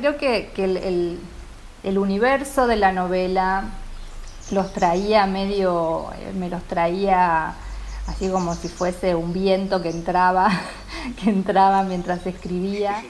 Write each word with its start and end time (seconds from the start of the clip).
creo 0.00 0.16
que, 0.16 0.50
el, 1.84 1.98
universo 1.98 2.66
de 2.66 2.76
la 2.76 2.92
novela 2.92 3.64
los 4.50 4.72
traía 4.72 5.26
medio, 5.26 6.10
eh, 6.18 6.32
me 6.32 6.48
los 6.48 6.62
traía 6.64 7.54
así 8.06 8.28
como 8.28 8.54
si 8.54 8.68
fuese 8.68 9.14
un 9.14 9.32
viento 9.32 9.80
que 9.82 9.90
entraba, 9.90 10.50
que 11.22 11.30
entraba 11.30 11.82
mientras 11.82 12.26
escribía, 12.26 13.02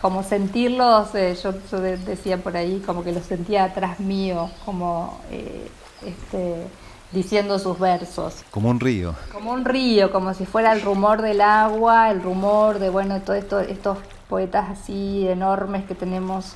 como 0.00 0.22
sentirlos, 0.22 1.14
eh, 1.14 1.36
yo, 1.42 1.52
decía 1.80 2.38
por 2.38 2.56
ahí, 2.56 2.82
como 2.84 3.04
que 3.04 3.12
los 3.12 3.24
sentía 3.24 3.64
atrás 3.64 4.00
mío, 4.00 4.50
como 4.64 5.20
eh, 5.30 5.70
este, 6.04 6.66
diciendo 7.12 7.58
sus 7.58 7.78
versos. 7.78 8.44
Como 8.50 8.70
un 8.70 8.80
río. 8.80 9.14
Como 9.32 9.52
un 9.52 9.64
río, 9.64 10.10
como 10.10 10.34
si 10.34 10.46
fuera 10.46 10.72
el 10.72 10.82
rumor 10.82 11.22
del 11.22 11.40
agua, 11.40 12.10
el 12.10 12.22
rumor 12.22 12.78
de, 12.78 12.90
bueno, 12.90 13.20
todos 13.20 13.38
esto, 13.38 13.60
estos 13.60 13.98
poetas 14.28 14.70
así 14.70 15.26
enormes 15.26 15.84
que 15.84 15.94
tenemos 15.94 16.54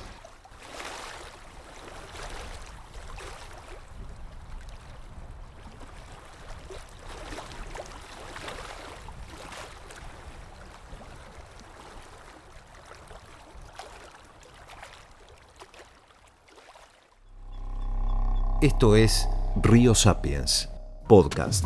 Esto 18.63 18.95
es 18.95 19.27
Río 19.61 19.93
Sapiens, 19.93 20.69
podcast. 21.09 21.65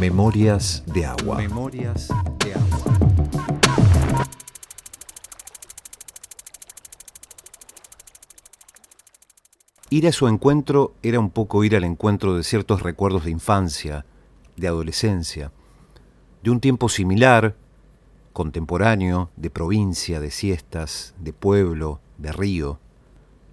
Memorias 0.00 0.82
de 0.86 1.04
agua. 1.04 1.36
Memorias 1.36 2.08
Ir 9.90 10.06
a 10.06 10.12
su 10.12 10.28
encuentro 10.28 10.94
era 11.02 11.20
un 11.20 11.30
poco 11.30 11.64
ir 11.64 11.76
al 11.76 11.84
encuentro 11.84 12.36
de 12.36 12.44
ciertos 12.44 12.82
recuerdos 12.82 13.24
de 13.24 13.32
infancia, 13.32 14.06
de 14.56 14.68
adolescencia, 14.68 15.52
de 16.42 16.50
un 16.50 16.60
tiempo 16.60 16.88
similar, 16.88 17.56
contemporáneo, 18.32 19.30
de 19.36 19.50
provincia, 19.50 20.20
de 20.20 20.30
siestas, 20.30 21.14
de 21.18 21.32
pueblo, 21.32 22.00
de 22.18 22.32
río 22.32 22.78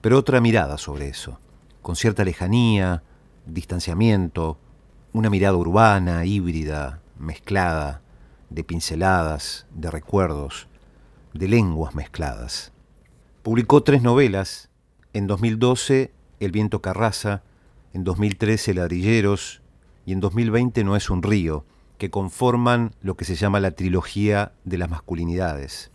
pero 0.08 0.20
otra 0.20 0.40
mirada 0.40 0.78
sobre 0.78 1.10
eso, 1.10 1.40
con 1.82 1.98
cierta 1.98 2.24
lejanía, 2.24 3.04
distanciamiento, 3.46 4.58
una 5.12 5.30
mirada 5.30 5.58
urbana, 5.58 6.24
híbrida, 6.24 7.02
mezclada, 7.18 8.02
de 8.50 8.64
pinceladas, 8.64 9.66
de 9.74 9.92
recuerdos, 9.92 10.68
de 11.34 11.48
lenguas 11.48 11.96
mezcladas. 11.96 12.72
Publicó 13.44 13.84
tres 13.84 14.02
novelas, 14.02 14.70
en 15.12 15.28
2012 15.28 16.14
El 16.40 16.52
viento 16.52 16.82
carraza, 16.82 17.42
en 17.94 18.04
2013 18.04 18.76
Ladrilleros 18.76 19.62
y 20.06 20.14
en 20.14 20.20
2020 20.20 20.84
No 20.84 20.96
es 20.96 21.10
un 21.10 21.24
río, 21.24 21.66
que 21.98 22.12
conforman 22.12 22.94
lo 23.02 23.18
que 23.18 23.26
se 23.26 23.36
llama 23.36 23.60
la 23.60 23.72
trilogía 23.72 24.52
de 24.64 24.78
las 24.78 24.90
masculinidades. 24.90 25.90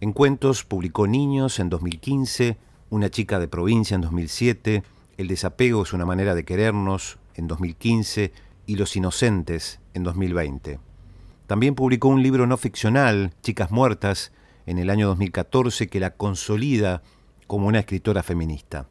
En 0.00 0.12
cuentos 0.12 0.64
publicó 0.64 1.08
Niños 1.08 1.58
en 1.58 1.70
2015, 1.70 2.56
una 2.90 3.10
chica 3.10 3.40
de 3.40 3.48
provincia 3.48 3.96
en 3.96 4.02
2007, 4.02 4.84
El 5.16 5.28
desapego 5.28 5.82
es 5.82 5.92
una 5.92 6.06
manera 6.06 6.34
de 6.34 6.44
querernos 6.44 7.18
en 7.34 7.48
2015 7.48 8.32
y 8.66 8.76
Los 8.76 8.94
inocentes 8.94 9.80
en 9.92 10.04
2020. 10.04 10.78
También 11.48 11.74
publicó 11.74 12.08
un 12.08 12.22
libro 12.22 12.46
no 12.46 12.56
ficcional, 12.56 13.32
Chicas 13.42 13.70
Muertas, 13.72 14.32
en 14.66 14.78
el 14.78 14.88
año 14.88 15.08
2014 15.08 15.88
que 15.88 16.00
la 16.00 16.10
consolida 16.10 17.02
como 17.46 17.66
una 17.66 17.80
escritora 17.80 18.22
feminista. 18.22 18.86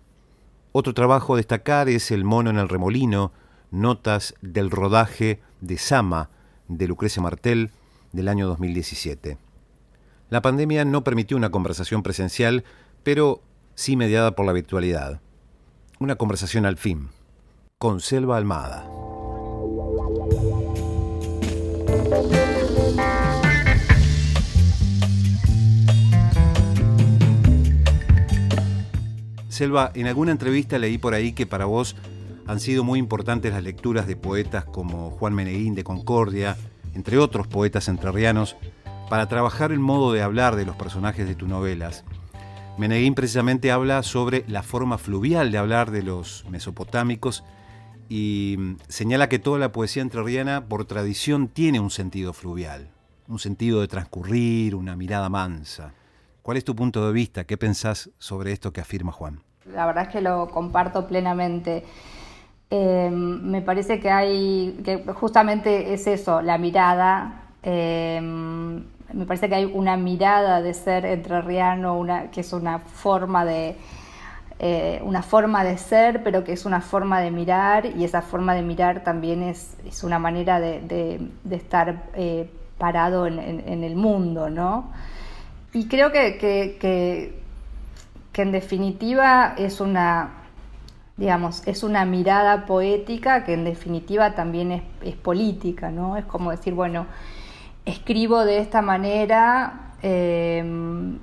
Otro 0.75 0.95
trabajo 0.95 1.35
a 1.35 1.37
destacar 1.37 1.87
es 1.87 2.09
El 2.09 2.23
mono 2.23 2.49
en 2.49 2.57
el 2.57 2.67
remolino, 2.67 3.31
notas 3.69 4.33
del 4.41 4.71
rodaje 4.71 5.39
de 5.61 5.77
Sama 5.77 6.31
de 6.67 6.87
Lucrecia 6.87 7.21
Martel 7.21 7.69
del 8.11 8.27
año 8.27 8.47
2017. 8.47 9.37
La 10.31 10.41
pandemia 10.41 10.83
no 10.83 11.03
permitió 11.03 11.37
una 11.37 11.51
conversación 11.51 12.01
presencial, 12.01 12.63
pero 13.03 13.43
sí 13.75 13.95
mediada 13.95 14.35
por 14.35 14.47
la 14.47 14.51
virtualidad. 14.51 15.21
Una 15.99 16.15
conversación 16.15 16.65
al 16.65 16.77
fin, 16.77 17.09
con 17.77 17.99
Selva 17.99 18.37
Almada. 18.37 18.89
Selva, 29.53 29.91
en 29.93 30.07
alguna 30.07 30.31
entrevista 30.31 30.79
leí 30.79 30.97
por 30.97 31.13
ahí 31.13 31.33
que 31.33 31.45
para 31.45 31.65
vos 31.65 31.95
han 32.47 32.59
sido 32.59 32.83
muy 32.83 32.99
importantes 32.99 33.53
las 33.53 33.63
lecturas 33.63 34.07
de 34.07 34.15
poetas 34.15 34.65
como 34.65 35.11
Juan 35.11 35.33
Meneguín 35.33 35.75
de 35.75 35.83
Concordia, 35.83 36.57
entre 36.93 37.17
otros 37.17 37.47
poetas 37.47 37.87
entrerrianos, 37.87 38.57
para 39.09 39.27
trabajar 39.27 39.71
el 39.71 39.79
modo 39.79 40.11
de 40.11 40.21
hablar 40.21 40.55
de 40.55 40.65
los 40.65 40.75
personajes 40.75 41.27
de 41.27 41.35
tus 41.35 41.47
novelas. 41.47 42.03
Meneguín 42.77 43.13
precisamente 43.13 43.71
habla 43.71 44.01
sobre 44.01 44.43
la 44.47 44.63
forma 44.63 44.97
fluvial 44.97 45.51
de 45.51 45.59
hablar 45.59 45.91
de 45.91 46.01
los 46.01 46.45
mesopotámicos 46.49 47.43
y 48.09 48.55
mm, 48.57 48.75
señala 48.87 49.29
que 49.29 49.39
toda 49.39 49.59
la 49.59 49.71
poesía 49.71 50.01
entrerriana 50.01 50.65
por 50.65 50.85
tradición 50.85 51.47
tiene 51.47 51.79
un 51.79 51.91
sentido 51.91 52.33
fluvial, 52.33 52.89
un 53.27 53.39
sentido 53.39 53.81
de 53.81 53.87
transcurrir, 53.87 54.75
una 54.75 54.95
mirada 54.95 55.29
mansa. 55.29 55.93
¿Cuál 56.43 56.57
es 56.57 56.65
tu 56.65 56.75
punto 56.75 57.07
de 57.07 57.13
vista? 57.13 57.45
¿Qué 57.45 57.57
pensás 57.57 58.09
sobre 58.19 58.51
esto 58.51 58.73
que 58.73 58.81
afirma 58.81 59.13
Juan? 59.13 59.39
La 59.73 59.85
verdad 59.85 60.03
es 60.03 60.09
que 60.09 60.19
lo 60.19 60.49
comparto 60.49 61.07
plenamente. 61.07 61.85
Em, 62.69 63.41
me 63.49 63.61
parece 63.61 64.01
que 64.01 64.11
hay, 64.11 64.77
que 64.83 65.05
justamente 65.13 65.93
es 65.93 66.05
eso, 66.05 66.41
la 66.41 66.57
mirada. 66.57 67.43
Em, 67.63 68.83
me 69.13 69.25
parece 69.25 69.47
que 69.47 69.55
hay 69.55 69.65
una 69.65 69.95
mirada 69.95 70.61
de 70.61 70.73
ser 70.73 71.05
entrerriano, 71.05 71.97
una, 71.97 72.29
que 72.29 72.41
es 72.41 72.51
una 72.51 72.79
forma 72.79 73.45
de, 73.45 73.77
eh, 74.59 75.01
una 75.03 75.21
forma 75.21 75.63
de 75.63 75.77
ser, 75.77 76.23
pero 76.23 76.43
que 76.43 76.51
es 76.51 76.65
una 76.65 76.81
forma 76.81 77.21
de 77.21 77.31
mirar, 77.31 77.85
y 77.85 78.03
esa 78.03 78.21
forma 78.21 78.53
de 78.53 78.63
mirar 78.63 79.03
también 79.05 79.43
es, 79.43 79.77
es 79.85 80.03
una 80.03 80.19
manera 80.19 80.59
de, 80.59 81.21
estar 81.49 82.03
eh, 82.15 82.49
parado 82.77 83.27
en, 83.27 83.83
el 83.83 83.95
mundo, 83.95 84.49
¿no? 84.49 84.91
Y 85.73 85.87
creo 85.87 86.11
que, 86.11 86.37
que, 86.37 87.33
en 88.41 88.51
definitiva 88.51 89.55
es 89.57 89.81
una, 89.81 90.43
digamos, 91.17 91.67
es 91.67 91.83
una 91.83 92.05
mirada 92.05 92.65
poética 92.65 93.43
que 93.43 93.53
en 93.53 93.63
definitiva 93.63 94.35
también 94.35 94.83
es, 95.01 95.15
política, 95.15 95.89
¿no? 95.89 96.17
Es 96.17 96.25
como 96.25 96.51
decir, 96.51 96.73
bueno, 96.73 97.07
escribo 97.85 98.45
de 98.45 98.59
esta 98.59 98.81
manera, 98.81 99.93
em, 100.01 101.17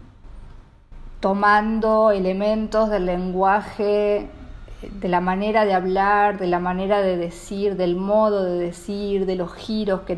tomando 1.21 2.11
elementos 2.11 2.91
del 2.91 3.07
lenguaje, 3.07 4.29
de 4.83 5.09
la 5.09 5.21
manera 5.21 5.65
de 5.65 5.75
hablar, 5.75 6.39
de 6.39 6.47
la 6.47 6.59
manera 6.59 7.03
de 7.03 7.17
decir, 7.17 7.77
del 7.77 7.97
modo 7.97 8.45
de 8.45 8.59
decir, 8.59 9.27
de 9.27 9.37
los 9.37 9.53
giros 9.55 10.01
que, 10.03 10.17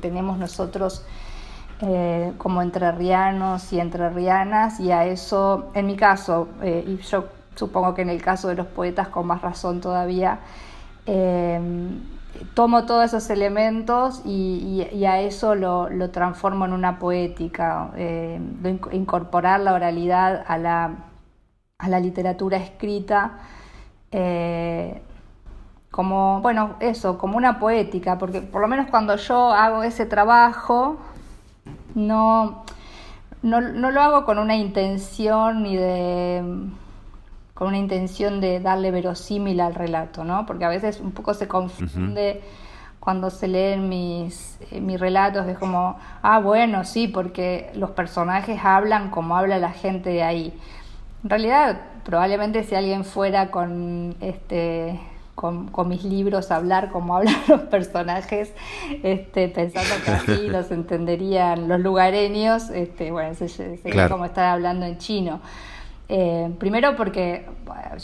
tenemos 0.00 0.38
nosotros 0.38 1.04
eh, 1.82 2.32
como 2.38 2.62
entrerrianos 2.62 3.72
y 3.72 3.80
entrerrianas, 3.80 4.80
y 4.80 4.92
a 4.92 5.06
eso, 5.06 5.70
en 5.74 5.86
mi 5.86 5.96
caso, 5.96 6.48
eh, 6.62 6.84
y 6.86 6.96
yo 6.98 7.26
supongo 7.54 7.94
que 7.94 8.02
en 8.02 8.10
el 8.10 8.22
caso 8.22 8.48
de 8.48 8.54
los 8.54 8.66
poetas 8.66 9.08
con 9.08 9.26
más 9.26 9.42
razón 9.42 9.80
todavía, 9.80 10.40
em, 11.06 12.00
tomo 12.54 12.84
todos 12.86 13.04
esos 13.06 13.28
elementos 13.30 14.22
y, 14.24 15.04
a 15.06 15.20
eso 15.20 15.54
lo, 15.54 16.10
transformo 16.10 16.64
en 16.64 16.72
una 16.72 16.98
poética, 16.98 17.90
eh, 17.96 18.40
incorporar 18.92 19.60
la 19.60 19.74
oralidad 19.74 20.44
a 20.46 20.58
la, 20.58 20.90
a 21.78 21.88
la 21.88 22.00
literatura 22.00 22.58
escrita. 22.58 23.38
Eh, 24.12 25.02
como, 25.90 26.40
bueno, 26.40 26.76
eso, 26.80 27.18
como 27.18 27.36
una 27.36 27.58
poética, 27.58 28.16
porque 28.18 28.40
por 28.42 28.60
lo 28.62 28.68
menos 28.68 28.88
cuando 28.90 29.16
yo 29.16 29.52
hago 29.52 29.82
ese 29.82 30.06
trabajo, 30.06 30.98
no, 31.94 32.64
no, 33.42 33.60
no 33.60 33.90
lo 33.90 34.00
hago 34.00 34.24
con 34.24 34.38
una 34.38 34.56
intención 34.56 35.62
ni 35.62 35.76
de 35.76 36.42
con 37.60 37.68
una 37.68 37.76
intención 37.76 38.40
de 38.40 38.58
darle 38.58 38.90
verosímil 38.90 39.60
al 39.60 39.74
relato, 39.74 40.24
¿no? 40.24 40.46
Porque 40.46 40.64
a 40.64 40.70
veces 40.70 40.98
un 40.98 41.12
poco 41.12 41.34
se 41.34 41.46
confunde 41.46 42.40
cuando 43.00 43.28
se 43.28 43.48
leen 43.48 43.86
mis, 43.86 44.58
eh, 44.70 44.80
mis 44.80 44.98
relatos, 44.98 45.46
es 45.46 45.58
como, 45.58 45.98
ah, 46.22 46.38
bueno, 46.38 46.84
sí, 46.84 47.06
porque 47.06 47.70
los 47.74 47.90
personajes 47.90 48.60
hablan 48.64 49.10
como 49.10 49.36
habla 49.36 49.58
la 49.58 49.72
gente 49.72 50.08
de 50.08 50.22
ahí. 50.22 50.58
En 51.22 51.28
realidad, 51.28 51.80
probablemente 52.02 52.64
si 52.64 52.74
alguien 52.74 53.04
fuera 53.04 53.50
con, 53.50 54.16
este, 54.20 54.98
con, 55.34 55.88
mis 55.88 56.04
libros 56.04 56.50
hablar 56.50 56.90
como 56.90 57.16
hablan 57.16 57.36
los 57.48 57.62
personajes, 57.62 58.52
este, 59.02 59.48
pensando 59.48 59.90
que 60.04 60.10
así 60.10 60.48
los 60.48 60.70
entenderían 60.70 61.68
los 61.68 61.80
lugareños, 61.80 62.70
este, 62.70 63.10
bueno, 63.10 63.34
sería 63.34 64.08
como 64.08 64.24
estar 64.26 64.46
hablando 64.46 64.86
en 64.86 64.98
chino. 64.98 65.40
Eh, 66.08 66.52
primero 66.58 66.96
porque 66.96 67.46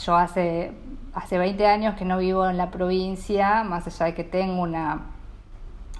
yo 0.04 0.16
hace, 0.16 0.72
hace 1.12 1.38
20 1.38 1.66
años 1.66 1.94
que 1.96 2.04
no 2.04 2.18
vivo 2.18 2.48
en 2.48 2.56
la 2.56 2.70
provincia, 2.70 3.64
más 3.64 3.86
allá 3.86 4.06
de 4.06 4.14
que 4.14 4.24
tengo 4.24 4.62
una, 4.62 5.00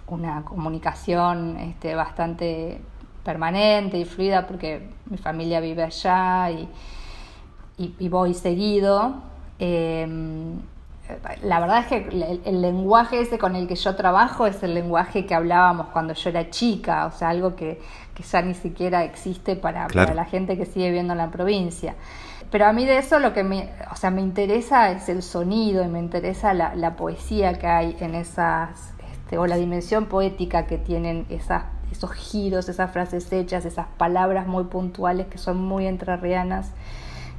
una 0.07 0.43
comunicación 0.45 1.57
este, 1.59 1.95
bastante 1.95 2.81
permanente 3.25 3.99
y 3.99 4.05
fluida 4.05 4.47
porque 4.47 4.89
mi 5.07 5.19
familia 5.19 5.59
vive 5.59 5.83
allá 5.83 6.51
y, 6.53 6.69
y, 7.99 8.09
voy 8.09 8.35
seguido. 8.35 9.17
Eh, 9.59 10.07
la 11.43 11.61
verdad 11.61 11.81
es 11.81 11.87
que 11.87 12.41
el, 12.45 12.63
lenguaje 12.63 13.21
ese 13.21 13.39
con 13.39 13.55
el 13.55 13.69
que 13.69 13.77
yo 13.77 13.95
trabajo 13.95 14.47
es 14.47 14.63
el 14.63 14.75
lenguaje 14.75 15.25
que 15.25 15.35
hablábamos 15.35 15.89
cuando 15.89 16.15
yo 16.15 16.31
era 16.31 16.51
chica, 16.51 17.07
o 17.07 17.13
sea, 17.13 17.29
algo 17.29 17.55
que, 17.55 17.81
ya 18.31 18.43
ni 18.43 18.55
siquiera 18.55 19.05
existe 19.05 19.57
para, 19.57 19.89
la 19.89 20.25
gente 20.25 20.57
que 20.57 20.67
sigue 20.67 20.87
viviendo 20.87 21.13
en 21.13 21.19
la 21.19 21.31
provincia. 21.31 21.95
Pero 22.51 22.67
a 22.67 22.73
mí 22.73 22.85
de 22.85 22.99
eso 22.99 23.19
lo 23.19 23.33
que 23.33 23.45
me, 23.45 23.71
o 23.93 23.97
sea, 23.97 24.11
me 24.11 24.21
interesa 24.21 24.91
es 24.91 25.09
el 25.09 25.23
sonido 25.23 25.85
y 25.85 25.89
me 25.89 25.99
interesa 25.99 26.55
la, 26.55 26.97
poesía 26.97 27.55
que 27.55 27.67
hay 27.67 27.97
en 28.01 28.15
esas, 28.15 28.93
este, 29.13 29.39
o 29.39 29.47
la 29.47 29.57
dimensión 29.57 30.07
poética 30.07 30.67
que 30.67 30.79
tienen 30.79 31.27
esas, 31.29 31.65
esos 31.93 32.13
giros, 32.13 32.69
esas 32.69 32.91
frases 32.91 33.33
hechas, 33.33 33.65
esas 33.65 33.87
palabras 33.99 34.47
muy 34.47 34.65
puntuales 34.65 35.27
que 35.27 35.39
son 35.39 35.59
muy 35.59 35.87
entrerrianas. 35.87 36.71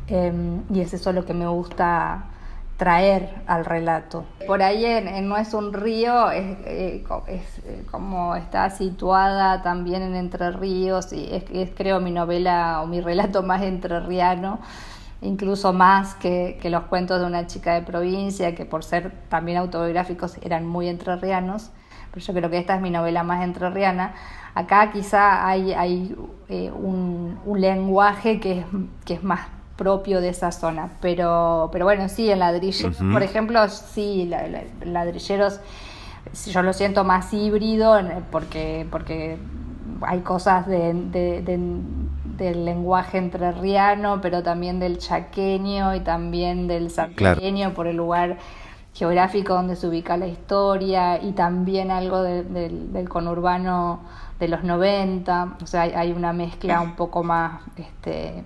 Em, 0.08 0.63
y 0.74 0.80
es 0.80 0.94
eso 0.94 1.12
lo 1.12 1.25
que 1.25 1.34
me 1.34 1.48
gusta 1.48 2.28
traer 2.77 3.41
al 3.47 3.65
relato. 3.65 4.24
Por 4.45 4.62
ahí 4.62 4.85
en, 4.85 5.27
No 5.27 5.35
es 5.35 5.53
un 5.53 5.74
río 5.74 6.29
es, 6.29 6.57
eh, 6.65 7.03
eh, 7.27 7.85
como 7.89 8.35
está 8.35 8.69
situada 8.69 9.63
también 9.63 10.03
en 10.03 10.15
Entre 10.15 10.51
Ríos 10.51 11.12
y 11.12 11.27
es, 11.51 11.71
creo 11.75 12.00
mi 12.00 12.12
novela 12.12 12.81
o 12.83 12.88
mi 12.88 13.01
relato 13.01 13.41
más 13.41 13.63
entrerriano, 13.63 14.59
incluso 15.21 15.74
más 15.74 16.13
que, 16.15 16.59
los 16.65 16.83
cuentos 16.83 17.19
de 17.19 17.25
una 17.25 17.47
chica 17.47 17.74
de 17.74 17.81
provincia 17.81 18.53
que 18.53 18.65
por 18.65 18.83
ser 18.83 19.12
también 19.27 19.57
autobiográficos 19.57 20.38
eran 20.44 20.68
muy 20.68 20.88
entrerrianos, 20.88 21.71
pero 22.12 22.24
yo 22.24 22.33
creo 22.33 22.50
que 22.51 22.59
esta 22.59 22.75
es 22.75 22.81
mi 22.81 22.91
novela 22.91 23.24
más 23.24 23.44
entrerriana. 23.44 24.13
Acá 24.53 24.91
quizá 24.91 25.47
hay, 25.47 25.74
hay 25.74 26.15
eh, 26.50 26.71
un, 26.71 27.39
un, 27.45 27.62
lenguaje 27.62 28.39
que 28.39 28.59
es, 28.59 28.65
que 29.06 29.15
es 29.15 29.24
más 29.24 29.41
propio 29.77 30.19
de 30.19 30.29
esa 30.29 30.51
zona. 30.51 30.89
Pero, 31.00 31.69
pero 31.71 31.85
bueno, 31.85 32.09
sí, 32.09 32.29
en 32.29 32.39
ladrilleros, 32.39 32.97
por 32.97 33.24
ejemplo, 33.24 33.68
sí, 33.69 34.29
ladrilleros, 34.83 35.62
yo 36.47 36.62
lo 36.62 36.74
siento 36.74 37.03
más 37.03 37.33
híbrido 37.33 37.97
porque, 38.31 38.85
porque 38.91 39.38
hay 40.01 40.19
cosas 40.19 40.68
de, 40.68 40.94
del 42.38 42.65
lenguaje 42.65 43.18
entrerriano, 43.18 44.19
pero 44.21 44.44
también 44.44 44.79
del 44.79 44.97
chaqueño 44.97 45.95
y 45.95 46.01
también 46.01 46.68
del 46.68 46.91
santiagueño 46.91 47.74
por 47.74 47.88
el 47.88 47.95
lugar 47.95 48.38
geográfico 48.94 49.53
donde 49.53 49.75
se 49.75 49.88
ubica 49.88 50.18
la 50.18 50.27
historia 50.27 51.21
y 51.21 51.33
también 51.33 51.91
algo 51.91 52.24
del 52.24 53.07
conurbano 53.07 54.01
de 54.39 54.47
los 54.47 54.63
90, 54.63 55.57
o 55.62 55.65
sea, 55.65 55.83
hay, 55.83 55.91
hay 55.91 56.12
una 56.12 56.33
mezcla 56.33 56.81
un 56.81 56.95
poco 56.95 57.24
más 57.24 57.62
este, 57.75 58.44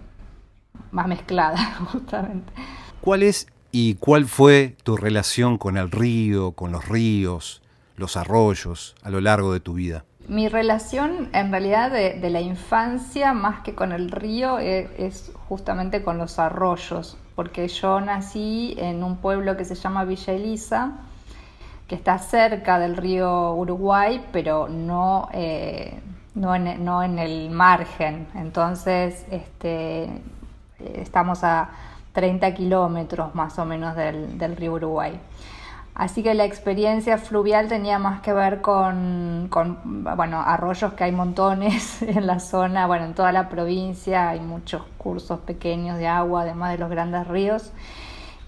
más 0.91 1.07
mezclada, 1.07 1.57
justamente. 1.91 2.51
¿Cuál 3.01 3.23
es 3.23 3.47
y 3.71 3.95
cuál 3.95 4.25
fue 4.25 4.75
tu 4.83 4.97
relación 4.97 5.57
con 5.57 5.77
el 5.77 5.91
río, 5.91 6.51
con 6.51 6.71
los 6.71 6.88
ríos, 6.88 7.61
los 7.95 8.17
arroyos 8.17 8.95
a 9.03 9.09
lo 9.09 9.21
largo 9.21 9.53
de 9.53 9.59
tu 9.59 9.73
vida? 9.73 10.03
Mi 10.27 10.49
relación 10.49 11.29
en 11.33 11.51
realidad 11.51 11.91
de, 11.91 12.29
la 12.29 12.41
infancia 12.41 13.33
más 13.33 13.61
que 13.61 13.73
con 13.73 13.91
el 13.91 14.11
río 14.11 14.59
es, 14.59 14.89
es, 14.97 15.31
justamente 15.47 16.03
con 16.03 16.17
los 16.17 16.38
arroyos, 16.38 17.17
porque 17.35 17.67
yo 17.67 17.99
nací 18.01 18.75
en 18.77 19.03
un 19.03 19.17
pueblo 19.17 19.57
que 19.57 19.65
se 19.65 19.75
llama 19.75 20.05
Villa 20.05 20.33
Elisa, 20.33 20.99
que 21.91 21.95
está 21.95 22.17
cerca 22.19 22.79
del 22.79 22.95
río 22.95 23.53
Uruguay, 23.53 24.23
pero 24.31 24.69
no, 24.69 25.27
eh, 25.33 25.99
no, 26.35 26.55
en, 26.55 26.85
no 26.85 27.03
en 27.03 27.19
el 27.19 27.49
margen. 27.49 28.27
Entonces, 28.33 29.25
este, 29.29 30.09
estamos 30.95 31.43
a 31.43 31.69
30 32.13 32.53
kilómetros 32.53 33.33
más 33.35 33.57
o 33.59 33.65
menos 33.65 33.95
del, 33.95 34.55
río 34.55 34.73
Uruguay. 34.73 35.19
Así 35.93 36.23
que 36.23 36.33
la 36.33 36.45
experiencia 36.45 37.17
fluvial 37.17 37.67
tenía 37.67 37.99
más 37.99 38.21
que 38.21 38.31
ver 38.31 38.61
con, 38.61 39.49
bueno, 40.15 40.41
arroyos 40.41 40.93
que 40.93 41.03
hay 41.03 41.11
montones 41.11 42.01
en 42.01 42.25
la 42.27 42.39
zona, 42.39 42.87
bueno, 42.87 43.05
en 43.05 43.13
toda 43.13 43.31
la 43.31 43.49
provincia 43.49 44.29
hay 44.29 44.39
muchos 44.39 44.83
cursos 44.97 45.39
pequeños 45.41 45.97
de 45.97 46.07
agua, 46.07 46.43
además 46.43 46.71
de 46.71 46.77
los 46.77 46.89
grandes 46.89 47.27
ríos. 47.27 47.71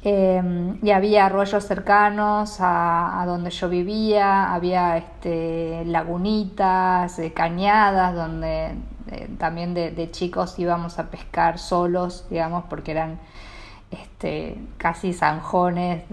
Em, 0.06 0.80
y 0.84 0.92
había 0.92 1.28
arroyos 1.28 1.66
cercanos 1.66 2.58
a, 2.60 3.24
donde 3.26 3.50
yo 3.52 3.70
vivía, 3.70 4.54
había 4.54 4.98
este, 4.98 5.86
lagunitas, 5.86 7.20
eh, 7.20 7.32
cañadas, 7.32 8.14
donde 8.14 8.76
también 9.38 9.74
de, 9.74 10.10
chicos 10.12 10.58
íbamos 10.58 11.00
a 11.00 11.10
pescar 11.10 11.60
solos, 11.60 12.26
digamos, 12.30 12.66
porque 12.70 12.92
eran 12.92 13.20
este, 13.92 14.58
casi 14.78 15.14
zanjones 15.14 16.04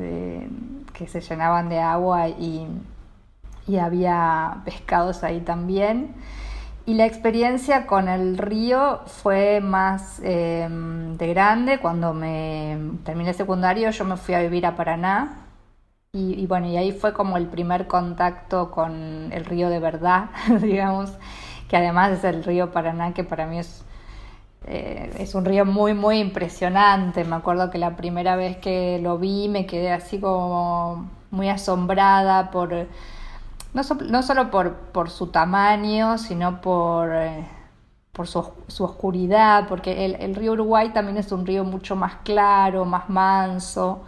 que 0.93 1.07
se 1.07 1.21
llenaban 1.21 1.69
de 1.69 1.79
agua 1.79 2.29
y, 2.29 2.67
había 3.81 4.63
pescados 4.65 5.23
ahí 5.23 5.41
también. 5.43 6.13
Y 6.87 6.95
la 6.95 7.07
experiencia 7.07 7.87
con 7.87 8.09
el 8.09 8.37
río 8.37 9.03
fue 9.07 9.61
más 9.61 10.21
em, 10.25 11.17
de 11.17 11.29
grande. 11.29 11.79
Cuando 11.79 12.13
me 12.13 12.77
terminé 13.05 13.33
secundario 13.33 13.91
yo 13.91 14.05
me 14.05 14.17
fui 14.17 14.35
a 14.35 14.41
vivir 14.41 14.67
a 14.67 14.75
Paraná. 14.75 15.47
Y, 16.13 16.35
y, 16.35 16.47
bueno, 16.49 16.67
y 16.67 16.77
ahí 16.79 16.91
fue 16.91 17.13
como 17.13 17.37
el 17.37 17.47
primer 17.47 17.87
contacto 17.87 18.73
con 18.73 19.31
el 19.33 19.45
río 19.45 19.69
de 19.69 19.79
verdad, 19.79 20.31
digamos 20.61 21.13
que 21.71 21.77
además 21.77 22.11
es 22.11 22.25
el 22.25 22.43
río 22.43 22.73
Paraná, 22.73 23.15
que 23.15 23.23
para 23.23 23.47
mí 23.47 23.61
es, 23.61 23.85
eh, 24.67 25.15
es 25.21 25.37
un 25.37 25.45
río 25.45 25.65
muy, 25.65 25.95
muy 25.95 26.19
impresionante. 26.19 27.23
Me 27.23 27.37
acuerdo 27.37 27.71
que 27.71 27.79
la 27.79 27.95
primera 27.97 28.35
vez 28.35 28.57
que 28.57 28.99
lo 29.01 29.19
vi 29.19 29.49
me 29.49 29.67
quedé 29.67 29.93
así 29.93 30.19
como 30.19 31.09
muy 31.31 31.49
asombrada 31.49 32.51
por, 32.51 32.71
no, 33.73 33.83
no 34.09 34.23
solo 34.25 34.51
por, 34.51 35.11
su 35.11 35.29
tamaño, 35.29 36.19
sino 36.19 36.61
por, 36.61 37.15
eh, 37.15 37.47
por 38.11 38.27
su, 38.27 38.41
oscuridad, 38.81 39.69
porque 39.69 40.07
el, 40.07 40.17
el, 40.17 40.35
río 40.35 40.55
Uruguay 40.55 40.91
también 40.93 41.19
es 41.19 41.31
un 41.31 41.47
río 41.47 41.63
mucho 41.63 41.95
más 41.95 42.17
claro, 42.25 42.85
más 42.85 43.09
manso, 43.09 44.03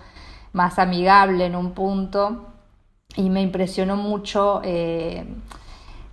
más 0.52 0.80
amigable 0.80 1.46
en 1.46 1.54
un 1.54 1.70
punto, 1.74 2.46
y 3.14 3.30
me 3.30 3.40
impresionó 3.40 3.94
mucho. 3.94 4.62
Eh, 4.64 5.24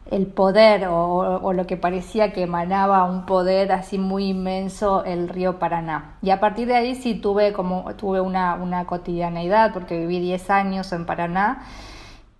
el 0.09 0.25
poder 0.25 0.87
o, 0.87 1.53
lo 1.53 1.67
que 1.67 1.77
parecía 1.77 2.33
que 2.33 2.43
emanaba 2.43 3.03
un 3.03 3.25
poder 3.25 3.71
así 3.71 3.99
muy 3.99 4.29
inmenso 4.29 5.03
el 5.03 5.29
río 5.29 5.59
Paraná. 5.59 6.17
Y 6.21 6.31
a 6.31 6.39
partir 6.39 6.67
de 6.67 6.75
ahí 6.75 6.95
sí 6.95 7.15
tuve 7.15 7.53
como 7.53 7.93
tuve 7.95 8.19
una, 8.19 8.55
una 8.55 8.85
cotidianeidad 8.85 9.71
porque 9.73 9.99
viví 9.99 10.19
10 10.19 10.49
años 10.49 10.91
en 10.93 11.05
Paraná. 11.05 11.63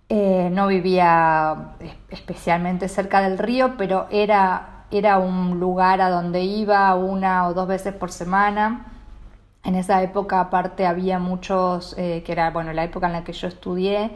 Eh, 0.08 0.50
no 0.50 0.66
vivía 0.66 1.74
especialmente 2.10 2.88
cerca 2.88 3.20
del 3.20 3.38
río, 3.38 3.76
pero 3.78 4.08
era, 4.10 4.86
era 4.90 5.18
un 5.18 5.60
lugar 5.60 6.00
a 6.00 6.10
donde 6.10 6.42
iba 6.42 6.92
una 6.96 7.46
o 7.46 7.54
dos 7.54 7.68
veces 7.68 7.94
por 7.94 8.10
semana. 8.10 8.86
En 9.62 9.76
esa 9.76 10.02
época 10.02 10.40
aparte 10.40 10.86
había 10.86 11.20
muchos, 11.20 11.94
eh, 11.96 12.24
que 12.26 12.32
era 12.32 12.50
bueno 12.50 12.72
la 12.72 12.82
época 12.82 13.06
en 13.06 13.12
la 13.12 13.22
que 13.22 13.32
yo 13.32 13.46
estudié, 13.46 14.10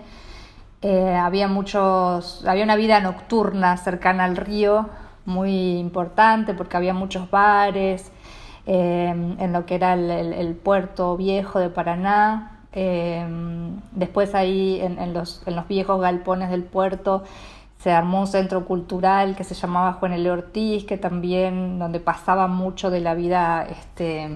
eh, 0.82 1.14
había 1.14 1.48
muchos, 1.48 2.44
había 2.46 2.64
una 2.64 2.76
vida 2.76 3.00
nocturna 3.00 3.76
cercana 3.76 4.24
al 4.24 4.36
río 4.36 4.88
muy 5.24 5.78
importante 5.78 6.54
porque 6.54 6.76
había 6.76 6.92
muchos 6.92 7.30
bares 7.30 8.12
eh, 8.66 9.08
en 9.38 9.52
lo 9.52 9.66
que 9.66 9.74
era 9.76 9.94
el, 9.94 10.54
puerto 10.54 11.16
viejo 11.16 11.58
de 11.58 11.70
Paraná. 11.70 12.60
Eh, 12.72 13.24
después 13.92 14.34
ahí 14.34 14.80
en, 14.80 15.14
los, 15.14 15.42
en 15.46 15.56
los 15.56 15.68
viejos 15.68 16.00
galpones 16.00 16.50
del 16.50 16.64
puerto 16.64 17.24
se 17.84 17.92
armó 17.92 18.20
un 18.20 18.26
centro 18.26 18.64
cultural 18.64 19.36
que 19.36 19.44
se 19.44 19.54
llamaba 19.54 19.92
Juan 19.92 20.14
L. 20.14 20.30
Ortiz, 20.30 20.84
que 20.84 20.96
también 20.96 21.78
donde 21.78 22.00
pasaba 22.00 22.46
mucho 22.46 22.90
de 22.90 23.00
la 23.00 23.12
vida 23.12 23.66
este, 23.68 24.30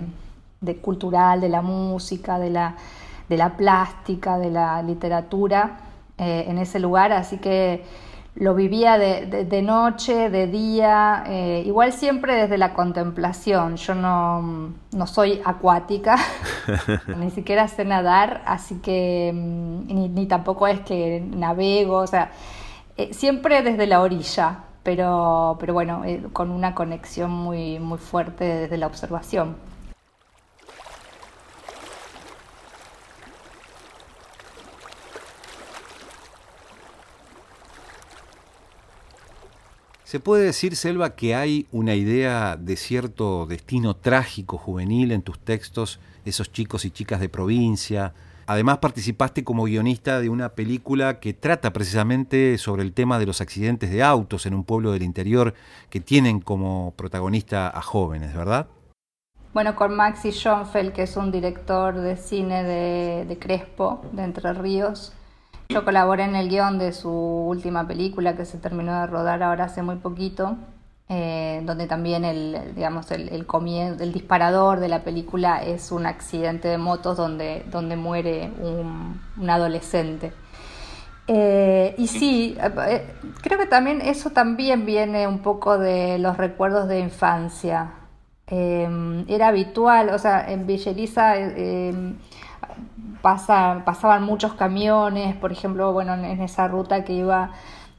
de 0.60 0.76
cultural, 0.76 1.40
de 1.40 1.48
la 1.48 1.62
música, 1.62 2.38
de 2.38 2.50
la, 2.50 2.76
de 3.26 3.36
la 3.38 3.56
plástica, 3.56 4.38
de 4.38 4.50
la 4.50 4.82
literatura. 4.82 5.78
Eh, 6.18 6.46
en 6.48 6.58
ese 6.58 6.80
lugar, 6.80 7.12
así 7.12 7.38
que 7.38 7.84
lo 8.38 8.54
vivía 8.54 8.98
de, 8.98 9.62
noche, 9.62 10.30
de 10.30 10.46
día, 10.46 11.24
eh, 11.26 11.64
igual 11.66 11.92
siempre 11.92 12.34
desde 12.34 12.56
la 12.56 12.72
contemplación. 12.72 13.76
Yo 13.76 13.94
no, 13.96 14.74
no 14.92 15.06
soy 15.08 15.40
acuática, 15.44 16.16
ni 17.18 17.30
siquiera 17.30 17.66
sé 17.66 17.84
nadar, 17.84 18.42
así 18.46 18.76
que 18.76 19.32
mm, 19.34 20.14
ni, 20.14 20.26
tampoco 20.26 20.68
es 20.68 20.80
que 20.80 21.20
navego, 21.20 21.96
o 21.96 22.06
sea, 22.06 22.30
eh, 22.96 23.12
siempre 23.12 23.62
desde 23.62 23.88
la 23.88 24.00
orilla, 24.00 24.60
pero, 24.84 25.56
pero 25.58 25.74
bueno, 25.74 26.04
eh, 26.04 26.22
con 26.32 26.52
una 26.52 26.76
conexión 26.76 27.32
muy, 27.32 27.80
muy 27.80 27.98
fuerte 27.98 28.44
desde 28.44 28.76
la 28.78 28.86
observación. 28.86 29.56
¿Se 40.08 40.20
puede 40.20 40.44
decir, 40.44 40.74
Selva, 40.74 41.16
que 41.16 41.34
hay 41.34 41.66
una 41.70 41.94
idea 41.94 42.56
de 42.56 42.76
cierto 42.76 43.44
destino 43.44 43.94
trágico 43.94 44.56
juvenil 44.56 45.12
en 45.12 45.20
tus 45.20 45.38
textos, 45.38 46.00
esos 46.24 46.50
chicos 46.50 46.86
y 46.86 46.90
chicas 46.90 47.20
de 47.20 47.28
provincia? 47.28 48.14
Además 48.46 48.78
participaste 48.78 49.44
como 49.44 49.64
guionista 49.64 50.18
de 50.18 50.30
una 50.30 50.48
película 50.54 51.20
que 51.20 51.34
trata 51.34 51.74
precisamente 51.74 52.56
sobre 52.56 52.84
el 52.84 52.94
tema 52.94 53.18
de 53.18 53.26
los 53.26 53.42
accidentes 53.42 53.90
de 53.90 54.02
autos 54.02 54.46
en 54.46 54.54
un 54.54 54.64
pueblo 54.64 54.92
del 54.92 55.02
interior 55.02 55.52
que 55.90 56.00
tienen 56.00 56.40
como 56.40 56.94
protagonista 56.96 57.68
a 57.68 57.82
jóvenes, 57.82 58.34
¿verdad? 58.34 58.66
Bueno, 59.52 59.76
con 59.76 59.94
Maxi 59.94 60.32
Schoenfeld, 60.32 60.94
que 60.94 61.02
es 61.02 61.18
un 61.18 61.30
director 61.30 61.94
de 62.00 62.16
cine 62.16 62.64
de, 62.64 63.26
de 63.26 63.38
Crespo, 63.38 64.00
de 64.12 64.22
Entre 64.22 64.54
Ríos, 64.54 65.12
yo 65.68 65.84
colaboré 65.84 66.24
en 66.24 66.34
el 66.34 66.48
guion 66.48 66.78
de 66.78 66.92
su 66.92 67.10
última 67.10 67.86
película 67.86 68.34
que 68.34 68.46
se 68.46 68.56
terminó 68.56 69.00
de 69.00 69.06
rodar 69.06 69.42
ahora 69.42 69.64
hace 69.64 69.82
muy 69.82 69.96
poquito, 69.96 70.56
eh, 71.10 71.60
donde 71.64 71.86
también 71.86 72.24
el, 72.24 72.74
digamos, 72.74 73.10
el, 73.10 73.28
el, 73.28 74.12
disparador 74.12 74.80
de 74.80 74.88
la 74.88 75.04
película 75.04 75.62
es 75.62 75.92
un 75.92 76.06
accidente 76.06 76.68
de 76.68 76.78
motos 76.78 77.18
donde, 77.18 77.66
donde 77.70 77.96
muere 77.96 78.50
un, 78.60 79.20
adolescente. 79.50 80.32
Eh, 81.26 81.94
y 81.98 82.06
sí, 82.06 82.56
eh, 82.58 83.14
creo 83.42 83.58
que 83.58 83.66
también 83.66 84.00
eso 84.00 84.30
también 84.30 84.86
viene 84.86 85.28
un 85.28 85.40
poco 85.40 85.78
de 85.78 86.18
los 86.18 86.38
recuerdos 86.38 86.88
de 86.88 87.00
infancia. 87.00 87.90
era 88.46 89.48
habitual, 89.48 90.08
o 90.08 90.18
sea, 90.18 90.50
en 90.50 90.66
Villeliza 90.66 91.34
pasa, 93.22 93.82
pasaban 93.84 94.22
muchos 94.22 94.54
camiones, 94.54 95.36
por 95.36 95.52
ejemplo, 95.52 95.92
bueno, 95.92 96.14
en, 96.14 96.40
esa 96.40 96.68
ruta 96.68 97.04
que 97.04 97.12
iba 97.12 97.50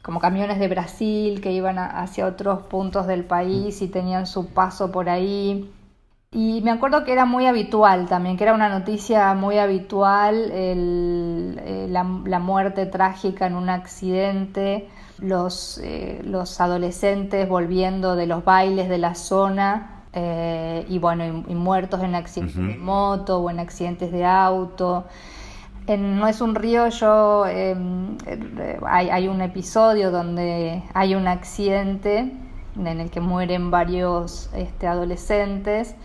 como 0.01 0.19
camiones 0.19 0.59
de 0.59 0.67
Brasil 0.67 1.41
que 1.41 1.51
iban 1.51 1.77
hacia 1.77 2.25
otros 2.25 2.63
puntos 2.63 3.05
del 3.05 3.25
país 3.25 3.81
y 3.81 3.87
tenían 3.89 4.25
su 4.27 4.47
paso 4.53 4.91
por 4.91 5.09
ahí. 5.09 5.71
Y 6.31 6.61
me 6.61 6.71
acuerdo 6.71 7.03
que 7.03 7.11
era 7.11 7.25
muy 7.25 7.47
habitual 7.47 8.07
también, 8.07 8.37
que 8.37 8.43
era 8.43 8.53
una 8.53 8.69
noticia 8.69 9.33
muy 9.33 9.57
habitual 9.57 10.49
eh, 10.51 11.87
la, 11.89 12.03
muerte 12.39 12.85
trágica 12.85 13.47
en 13.47 13.55
un 13.55 13.69
accidente, 13.69 14.87
eh, 15.21 16.21
los 16.23 16.61
adolescentes 16.61 17.49
volviendo 17.49 18.15
de 18.15 18.27
los 18.27 18.45
bailes 18.45 18.89
de 18.89 18.99
la 18.99 19.15
zona 19.15 19.98
eh, 20.13 20.85
y 20.89 20.97
bueno, 20.97 21.43
y, 21.47 21.55
muertos 21.55 22.01
en 22.01 22.15
accidentes 22.15 22.55
de 22.55 22.77
moto 22.77 23.39
o 23.39 23.49
en 23.49 23.59
accidentes 23.59 24.11
de 24.11 24.25
auto. 24.25 25.05
En 25.87 26.17
No 26.17 26.27
es 26.27 26.41
un 26.41 26.55
río, 26.55 26.87
yo 26.89 27.45
em, 27.47 28.17
eh, 28.25 28.79
hay, 28.85 29.27
un 29.27 29.41
episodio 29.41 30.11
donde 30.11 30.83
hay 30.93 31.15
un 31.15 31.27
accidente 31.27 32.31
en 32.77 32.87
el 32.87 33.09
que 33.09 33.19
mueren 33.19 33.71
varios 33.71 34.49
este, 34.53 34.87
adolescentes 34.87 35.95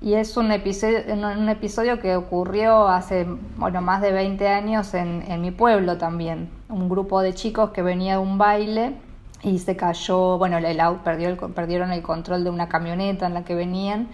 y 0.00 0.14
es 0.14 0.36
un 0.36 0.50
episodio, 0.50 1.00
un 1.14 1.48
episodio 1.48 2.00
que 2.00 2.16
ocurrió 2.16 2.88
hace 2.88 3.26
bueno, 3.56 3.80
más 3.80 4.02
de 4.02 4.12
20 4.12 4.48
años 4.48 4.94
en, 4.94 5.24
en 5.28 5.40
mi 5.40 5.50
pueblo 5.50 5.96
también. 5.96 6.50
Un 6.68 6.88
grupo 6.88 7.22
de 7.22 7.34
chicos 7.34 7.70
que 7.70 7.82
venía 7.82 8.14
de 8.14 8.18
un 8.18 8.36
baile 8.38 8.94
y 9.42 9.58
se 9.58 9.76
cayó, 9.76 10.38
bueno, 10.38 10.58
el 10.58 10.80
auto 10.80 11.02
perdió 11.02 11.28
el, 11.28 11.36
perdieron 11.36 11.92
el 11.92 12.02
control 12.02 12.44
de 12.44 12.50
una 12.50 12.68
camioneta 12.68 13.26
en 13.26 13.34
la 13.34 13.44
que 13.44 13.54
venían 13.54 14.08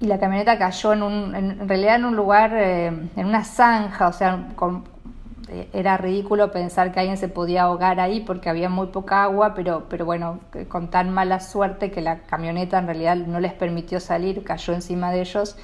y 0.00 0.06
la 0.06 0.18
camioneta 0.18 0.58
cayó 0.58 0.92
en, 0.92 1.02
un, 1.02 1.34
en 1.34 1.68
realidad 1.68 1.96
en 1.96 2.04
un 2.04 2.16
lugar, 2.16 2.52
eh, 2.54 2.86
en 2.86 3.26
una 3.26 3.44
zanja, 3.44 4.08
o 4.08 4.12
sea, 4.12 4.48
eh, 5.48 5.68
era 5.72 5.96
ridículo 5.96 6.50
pensar 6.50 6.90
que 6.90 6.98
alguien 6.98 7.16
se 7.16 7.28
podía 7.28 7.62
ahogar 7.62 8.00
ahí 8.00 8.20
porque 8.20 8.50
había 8.50 8.68
muy 8.68 8.88
poca 8.88 9.22
agua, 9.22 9.54
pero, 9.54 9.86
pero 9.88 10.04
bueno, 10.04 10.40
con 10.68 10.88
tan 10.88 11.10
mala 11.10 11.38
suerte 11.38 11.92
que 11.92 12.00
la 12.00 12.18
camioneta 12.22 12.78
en 12.78 12.86
realidad 12.86 13.14
no 13.16 13.38
les 13.38 13.52
permitió 13.52 14.00
salir, 14.00 14.42
cayó 14.42 14.72
encima 14.72 15.12
de 15.12 15.20
ellos 15.20 15.56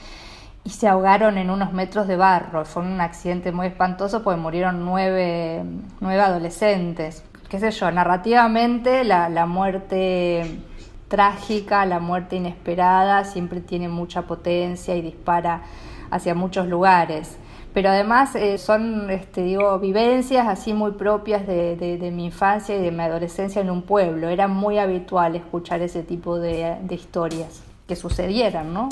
y 0.62 0.70
se 0.70 0.86
ahogaron 0.86 1.36
en 1.36 1.50
unos 1.50 1.72
metros 1.72 2.06
de 2.06 2.16
barro. 2.16 2.64
Fue 2.64 2.82
un 2.82 3.00
accidente 3.00 3.50
muy 3.50 3.66
espantoso 3.68 4.22
porque 4.22 4.40
murieron 4.40 4.84
nueve, 4.84 5.64
nueve 6.00 6.20
adolescentes 6.20 7.24
qué 7.48 7.58
sé 7.58 7.70
yo, 7.70 7.90
narrativamente 7.90 9.04
la, 9.04 9.46
muerte 9.46 10.60
trágica, 11.08 11.86
la 11.86 11.98
muerte 11.98 12.36
inesperada 12.36 13.24
siempre 13.24 13.60
tiene 13.60 13.88
mucha 13.88 14.22
potencia 14.22 14.94
y 14.96 15.02
dispara 15.02 15.62
hacia 16.10 16.34
muchos 16.34 16.66
lugares. 16.66 17.38
Pero 17.72 17.90
además 17.90 18.34
eh, 18.34 18.58
son, 18.58 19.10
este, 19.10 19.42
digo, 19.42 19.78
vivencias 19.78 20.48
así 20.48 20.72
muy 20.72 20.92
propias 20.92 21.46
de, 21.46 21.76
de, 21.76 22.10
mi 22.10 22.26
infancia 22.26 22.76
y 22.76 22.82
de 22.82 22.90
mi 22.90 23.02
adolescencia 23.02 23.60
en 23.60 23.70
un 23.70 23.82
pueblo. 23.82 24.28
Era 24.28 24.48
muy 24.48 24.78
habitual 24.78 25.36
escuchar 25.36 25.80
ese 25.82 26.02
tipo 26.02 26.38
de, 26.38 26.76
de 26.82 26.94
historias 26.94 27.62
que 27.86 27.94
sucedieran, 27.94 28.72
¿no? 28.74 28.88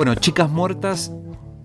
Bueno, 0.00 0.14
Chicas 0.14 0.48
Muertas 0.48 1.12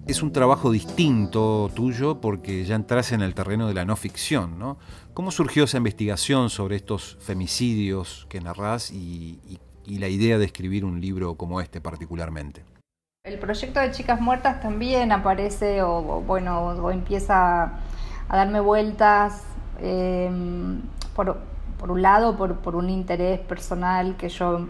es 0.07 0.21
un 0.21 0.33
trabajo 0.33 0.69
distinto 0.69 1.71
tuyo 1.73 2.19
porque 2.19 2.65
ya 2.65 2.75
entras 2.75 3.13
en 3.13 3.21
el 3.21 3.33
terreno 3.33 3.65
de 3.65 3.73
la 3.73 3.85
no 3.85 3.95
ficción, 3.95 4.59
¿no? 4.59 4.77
¿Cómo 5.13 5.31
surgió 5.31 5.63
esa 5.63 5.77
investigación 5.77 6.49
sobre 6.49 6.75
estos 6.75 7.17
femicidios 7.21 8.27
que 8.27 8.41
narrás 8.41 8.91
y, 8.91 9.39
la 9.85 10.09
idea 10.09 10.37
de 10.37 10.43
escribir 10.43 10.83
un 10.83 10.99
libro 10.99 11.35
como 11.35 11.61
este 11.61 11.79
particularmente? 11.79 12.65
El 13.23 13.39
proyecto 13.39 13.79
de 13.79 13.91
Chicas 13.91 14.19
Muertas 14.19 14.59
también 14.59 15.13
aparece 15.13 15.81
o, 15.81 16.01
bueno, 16.27 16.59
o 16.59 16.91
empieza 16.91 17.79
a 18.27 18.35
darme 18.35 18.59
vueltas 18.59 19.43
eh, 19.79 20.29
por, 21.15 21.37
por 21.85 21.91
un 21.91 22.01
lado, 22.01 22.35
por, 22.35 22.75
un 22.75 22.89
interés 22.89 23.39
personal 23.41 24.17
que 24.17 24.27
yo 24.27 24.65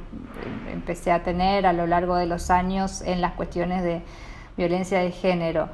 empecé 0.69 1.13
a 1.13 1.23
tener 1.23 1.65
a 1.65 1.71
lo 1.71 1.87
largo 1.87 2.17
de 2.17 2.25
los 2.25 2.51
años 2.51 3.01
en 3.03 3.21
las 3.21 3.35
cuestiones 3.35 3.83
de 3.83 4.01
violencia 4.57 4.99
de 4.99 5.11
género, 5.11 5.69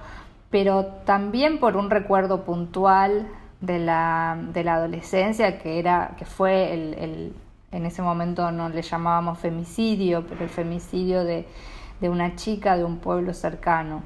pero 0.52 0.86
también 1.04 1.60
por 1.60 1.78
un 1.78 1.90
recuerdo 1.90 2.44
puntual 2.44 3.28
de 3.60 3.80
la, 3.80 4.34
adolescencia, 4.54 5.58
que, 5.58 5.80
era, 5.80 6.14
que 6.16 6.26
fue 6.26 6.76
el, 6.76 7.34
en 7.72 7.86
ese 7.88 8.04
momento 8.04 8.52
no 8.52 8.70
le 8.70 8.84
llamábamos 8.84 9.40
femicidio, 9.40 10.24
pero 10.28 10.44
el 10.44 10.50
femicidio 10.50 11.24
de, 11.24 11.48
una 12.02 12.36
chica 12.36 12.78
de 12.78 12.84
un 12.84 13.00
pueblo 13.00 13.34
cercano, 13.34 14.04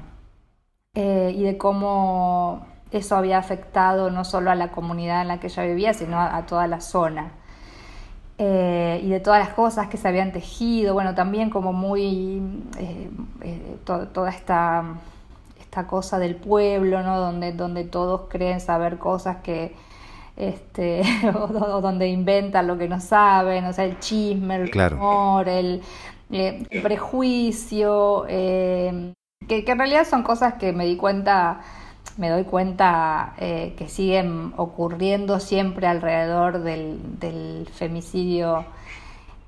eh, 0.94 1.34
y 1.36 1.42
de 1.42 1.58
cómo 1.58 2.66
eso 2.90 3.16
había 3.16 3.38
afectado 3.38 4.10
no 4.10 4.24
solo 4.24 4.50
a 4.50 4.54
la 4.54 4.70
comunidad 4.70 5.22
en 5.22 5.28
la 5.28 5.40
que 5.40 5.48
ella 5.48 5.64
vivía, 5.64 5.94
sino 5.94 6.20
a, 6.20 6.46
toda 6.46 6.66
la 6.66 6.80
zona. 6.80 7.32
Eh, 8.38 9.00
y 9.02 9.08
de 9.08 9.20
todas 9.20 9.40
las 9.40 9.54
cosas 9.54 9.88
que 9.88 9.96
se 9.96 10.06
habían 10.08 10.30
tejido, 10.32 10.92
bueno, 10.94 11.14
también 11.14 11.48
como 11.48 11.72
muy 11.72 12.42
eh, 12.78 13.10
eh, 13.40 13.76
toda 13.84 14.30
esta, 14.30 14.84
esta 15.58 15.86
cosa 15.86 16.18
del 16.18 16.36
pueblo, 16.36 17.02
¿no? 17.02 17.18
Donde, 17.18 17.52
donde 17.52 17.84
todos 17.84 18.22
creen 18.28 18.60
saber 18.60 18.98
cosas 18.98 19.38
que, 19.38 19.74
este, 20.36 21.02
o, 21.34 21.80
donde 21.80 22.08
inventan 22.08 22.66
lo 22.66 22.76
que 22.76 22.88
no 22.88 23.00
saben, 23.00 23.64
o 23.64 23.72
sea, 23.72 23.84
el 23.84 23.98
chisme, 24.00 24.56
el 24.56 24.70
rumor, 24.70 25.48
el, 25.48 25.82
prejuicio, 26.82 28.24
que, 28.26 29.14
que 29.48 29.72
en 29.72 29.78
realidad 29.78 30.06
son 30.06 30.22
cosas 30.22 30.54
que 30.54 30.72
me 30.72 30.84
di 30.84 30.96
cuenta 30.96 31.60
me 32.16 32.30
doy 32.30 32.44
cuenta 32.44 33.34
eh, 33.38 33.74
que 33.76 33.88
siguen 33.88 34.54
ocurriendo 34.56 35.38
siempre 35.38 35.86
alrededor 35.86 36.60
del, 36.60 37.68
femicidio, 37.72 38.64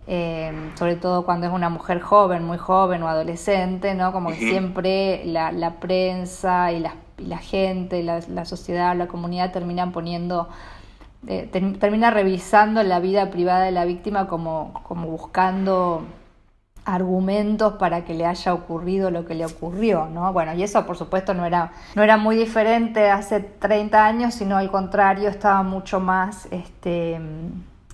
eh, 0.06 0.52
sobre 0.74 0.96
todo 0.96 1.24
cuando 1.24 1.46
es 1.46 1.52
una 1.52 1.70
mujer 1.70 2.00
joven, 2.00 2.44
muy 2.44 2.58
joven 2.58 3.02
o 3.02 3.08
adolescente, 3.08 3.94
¿no? 3.94 4.12
Como 4.12 4.30
que 4.30 4.36
siempre 4.36 5.22
la, 5.24 5.76
prensa 5.80 6.72
y 6.72 6.80
la, 6.80 7.38
gente, 7.38 8.02
la, 8.02 8.44
sociedad, 8.44 8.94
la 8.96 9.06
comunidad 9.06 9.52
terminan 9.52 9.92
poniendo 9.92 10.48
eh, 11.26 11.48
termina 11.50 12.12
revisando 12.12 12.82
la 12.84 13.00
vida 13.00 13.28
privada 13.30 13.64
de 13.64 13.72
la 13.72 13.84
víctima 13.84 14.28
como, 14.28 14.72
como 14.84 15.08
buscando 15.08 16.04
argumentos 16.88 17.74
para 17.74 18.04
que 18.04 18.14
le 18.14 18.24
haya 18.24 18.54
ocurrido 18.54 19.10
lo 19.10 19.26
que 19.26 19.34
le 19.34 19.44
ocurrió, 19.44 20.06
¿no? 20.06 20.32
Bueno, 20.32 20.54
y 20.54 20.62
eso 20.62 20.86
por 20.86 20.96
supuesto 20.96 21.34
no 21.34 21.44
era, 21.44 21.72
no 21.94 22.02
era 22.02 22.16
muy 22.16 22.36
diferente 22.36 23.10
hace 23.10 23.40
30 23.40 24.04
años, 24.04 24.34
sino 24.34 24.56
al 24.56 24.70
contrario, 24.70 25.28
estaba 25.28 25.62
mucho 25.62 26.00
más, 26.00 26.48
este, 26.50 27.20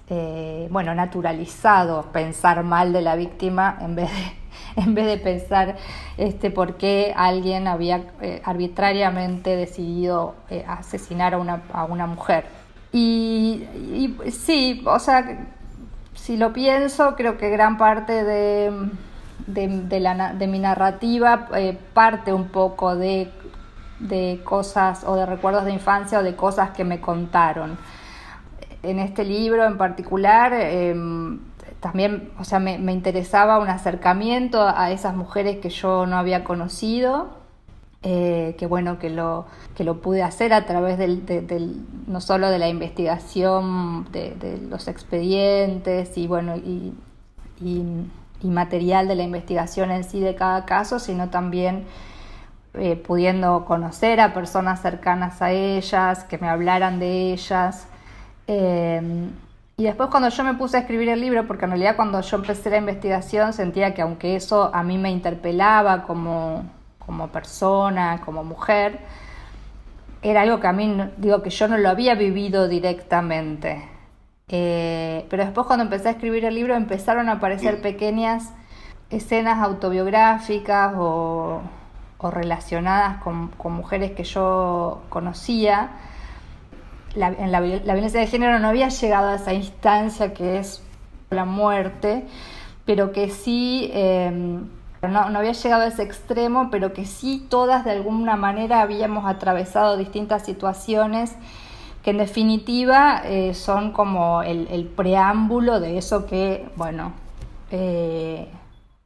eh, 0.09 0.69
bueno, 0.71 0.95
naturalizado 0.95 2.03
pensar 2.13 2.63
mal 2.63 2.93
de 2.93 3.03
la 3.03 3.17
víctima 3.17 3.79
en 3.81 3.97
vez 3.97 4.11
de, 4.11 4.33
en 4.83 4.95
vez 4.95 5.07
de 5.07 5.19
pensar 5.19 5.77
este, 6.17 6.51
por 6.51 6.77
qué 6.77 7.13
alguien 7.17 7.67
había 7.67 8.01
eh, 8.21 8.41
arbitrariamente 8.45 9.57
decidido 9.57 10.37
eh, 10.51 10.65
asesinar 10.69 11.35
a 11.35 11.39
una, 11.39 11.63
a 11.73 11.85
una 11.85 12.07
mujer. 12.07 12.45
Y, 12.93 13.65
y 13.75 14.31
sí, 14.31 14.85
o 14.87 15.01
sea, 15.01 15.49
si 16.25 16.39
lo 16.39 16.55
pienso, 16.55 17.17
creo 17.17 17.37
que 17.37 17.51
gran 17.51 17.77
parte 17.77 18.25
de, 18.25 18.73
de, 19.47 20.47
mi 20.49 20.59
narrativa 20.59 21.49
eh, 21.55 21.79
parte 21.93 22.33
un 22.33 22.49
poco 22.49 22.97
de, 22.97 23.31
cosas 24.43 25.05
o 25.05 25.17
de 25.17 25.27
recuerdos 25.27 25.67
de 25.67 25.73
infancia 25.73 26.19
o 26.21 26.23
de 26.23 26.35
cosas 26.35 26.71
que 26.71 26.83
me 26.83 26.99
contaron. 26.99 27.77
En 28.83 29.01
este 29.01 29.23
libro 29.23 29.67
en 29.67 29.77
particular, 29.77 30.55
em, 30.55 31.41
también, 31.81 32.33
o 32.39 32.45
sea, 32.45 32.59
me, 32.59 32.75
interesaba 32.91 33.59
un 33.59 33.69
acercamiento 33.69 34.67
a 34.67 34.93
esas 34.93 35.15
mujeres 35.15 35.59
que 35.59 35.69
yo 35.69 36.07
no 36.07 36.17
había 36.17 36.43
conocido 36.43 37.44
eh, 38.07 38.55
que 38.59 38.67
bueno 38.67 38.99
que 38.99 39.09
lo, 39.09 39.47
que 39.75 39.83
lo 39.83 40.03
pude 40.03 40.23
hacer 40.23 40.53
a 40.53 40.67
través 40.67 40.99
del, 40.99 41.87
no 42.07 42.21
solo 42.21 42.51
de 42.51 42.59
la 42.59 42.69
investigación 42.69 44.07
de, 44.13 44.61
los 44.69 44.89
expedientes 44.89 46.19
y 46.19 46.27
bueno 46.27 46.55
y, 46.57 46.93
material 48.43 49.09
de 49.09 49.15
la 49.15 49.23
investigación 49.23 49.91
en 49.91 50.05
sí 50.05 50.21
de 50.21 50.35
cada 50.35 50.67
caso, 50.67 50.99
sino 50.99 51.31
también 51.31 51.87
eh, 52.75 52.95
pudiendo 52.95 53.65
conocer 53.65 54.21
a 54.21 54.35
personas 54.35 54.83
cercanas 54.83 55.41
a 55.41 55.51
ellas, 55.51 56.25
que 56.25 56.37
me 56.37 56.49
hablaran 56.49 56.99
de 56.99 57.33
ellas. 57.33 57.87
Em, 58.47 59.31
y 59.79 59.85
después 59.85 60.11
cuando 60.11 60.29
yo 60.29 60.45
me 60.45 60.53
puse 60.55 60.77
a 60.77 60.81
escribir 60.81 61.09
el 61.09 61.23
libro, 61.23 61.47
porque 61.47 61.65
en 61.65 61.71
realidad 61.71 61.97
cuando 61.97 62.21
yo 62.21 62.37
empecé 62.37 62.69
la 62.69 62.77
investigación 62.77 63.55
sentía 63.55 63.95
que 63.95 64.03
aunque 64.03 64.37
eso 64.37 64.71
a 64.75 64.83
mí 64.83 64.99
me 64.99 65.11
interpelaba 65.11 66.03
como, 66.03 66.65
como 67.07 67.29
persona, 67.29 68.21
como 68.25 68.45
mujer, 68.45 69.01
era 70.25 70.43
algo 70.43 70.59
que 70.59 70.67
a 70.67 70.73
mí, 70.73 70.97
digo 71.19 71.43
que 71.43 71.51
yo 71.51 71.69
no 71.69 71.77
lo 71.77 71.91
había 71.91 72.15
vivido 72.15 72.67
directamente. 72.67 73.89
Eh, 74.49 75.27
pero 75.29 75.45
después 75.45 75.67
cuando 75.67 75.85
empecé 75.85 76.09
a 76.09 76.13
escribir 76.13 76.45
el 76.45 76.55
libro 76.55 76.75
empezaron 76.75 77.29
a 77.29 77.33
aparecer 77.33 77.81
pequeñas 77.81 78.53
escenas 79.11 79.63
autobiográficas 79.63 80.95
o, 80.97 81.63
relacionadas 82.23 83.23
con, 83.23 83.51
mujeres 83.65 84.13
que 84.13 84.25
yo 84.25 85.03
conocía. 85.11 85.91
La, 87.15 87.29
en 87.29 87.53
la, 87.53 87.61
violencia 87.61 88.19
de 88.19 88.27
género 88.27 88.59
no 88.59 88.69
había 88.69 88.89
llegado 88.89 89.29
a 89.29 89.35
esa 89.35 89.53
instancia 89.53 90.33
que 90.33 90.59
es 90.59 90.83
la 91.29 91.45
muerte, 91.45 92.25
pero 92.87 93.13
que 93.13 93.29
sí... 93.29 93.91
Eh, 93.93 94.63
no, 95.09 95.31
no 95.31 95.39
había 95.39 95.53
llegado 95.53 95.83
a 95.83 95.87
ese 95.87 96.03
extremo, 96.03 96.69
pero 96.71 96.93
que 96.93 97.05
sí 97.05 97.47
todas 97.49 97.85
de 97.85 97.93
alguna 97.93 98.37
manera 98.37 98.81
habíamos 98.81 99.27
atravesado 99.27 99.97
distintas 99.97 100.45
situaciones 100.45 101.37
que 102.05 102.11
en 102.11 102.19
definitiva 102.19 103.23
eh, 103.25 103.55
son 103.55 103.93
como 103.93 104.43
el, 104.43 104.93
preámbulo 104.95 105.81
de 105.81 105.97
eso 105.97 106.27
que, 106.27 106.69
bueno, 106.77 107.13
eh, 107.71 108.47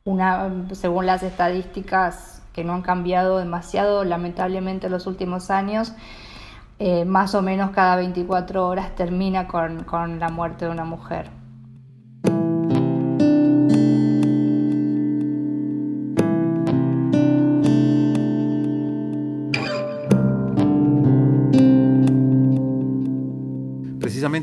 una, 0.05 0.51
según 0.73 1.07
las 1.07 1.23
estadísticas 1.23 2.43
que 2.53 2.65
no 2.65 2.73
han 2.75 2.83
cambiado 2.83 3.39
demasiado 3.39 4.03
lamentablemente 4.05 4.87
en 4.87 4.93
los 4.93 5.07
últimos 5.07 5.51
años, 5.51 5.93
eh, 6.81 7.05
más 7.05 7.37
o 7.37 7.43
menos 7.43 7.71
cada 7.71 7.95
24 7.95 8.67
horas 8.67 8.93
termina 8.97 9.47
con 9.47 10.19
la 10.19 10.29
muerte 10.29 10.65
de 10.65 10.73
una 10.73 10.85
mujer. 10.85 11.38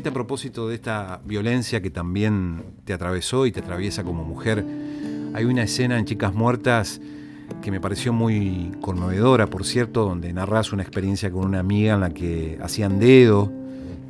A 0.04 0.12
propósito 0.12 0.68
de 0.68 0.74
esta 0.74 1.20
violencia 1.24 1.80
que 1.80 1.90
también 1.90 2.62
te 2.84 2.92
atravesó 2.92 3.46
y 3.46 3.52
te 3.52 3.60
atraviesa 3.60 4.04
como 4.04 4.24
mujer, 4.24 4.64
hay 5.32 5.44
una 5.44 5.62
escena 5.62 5.98
en 5.98 6.04
Chicas 6.04 6.34
Muertas 6.34 7.00
que 7.62 7.70
me 7.70 7.80
pareció 7.80 8.12
muy 8.12 8.72
conmovedora, 8.82 9.46
por 9.46 9.64
cierto, 9.64 10.04
donde 10.04 10.32
narras 10.32 10.72
una 10.72 10.82
experiencia 10.82 11.30
con 11.30 11.46
una 11.46 11.60
amiga 11.60 11.94
en 11.94 12.00
la 12.00 12.10
que 12.10 12.58
hacían 12.62 12.98
dedo 12.98 13.50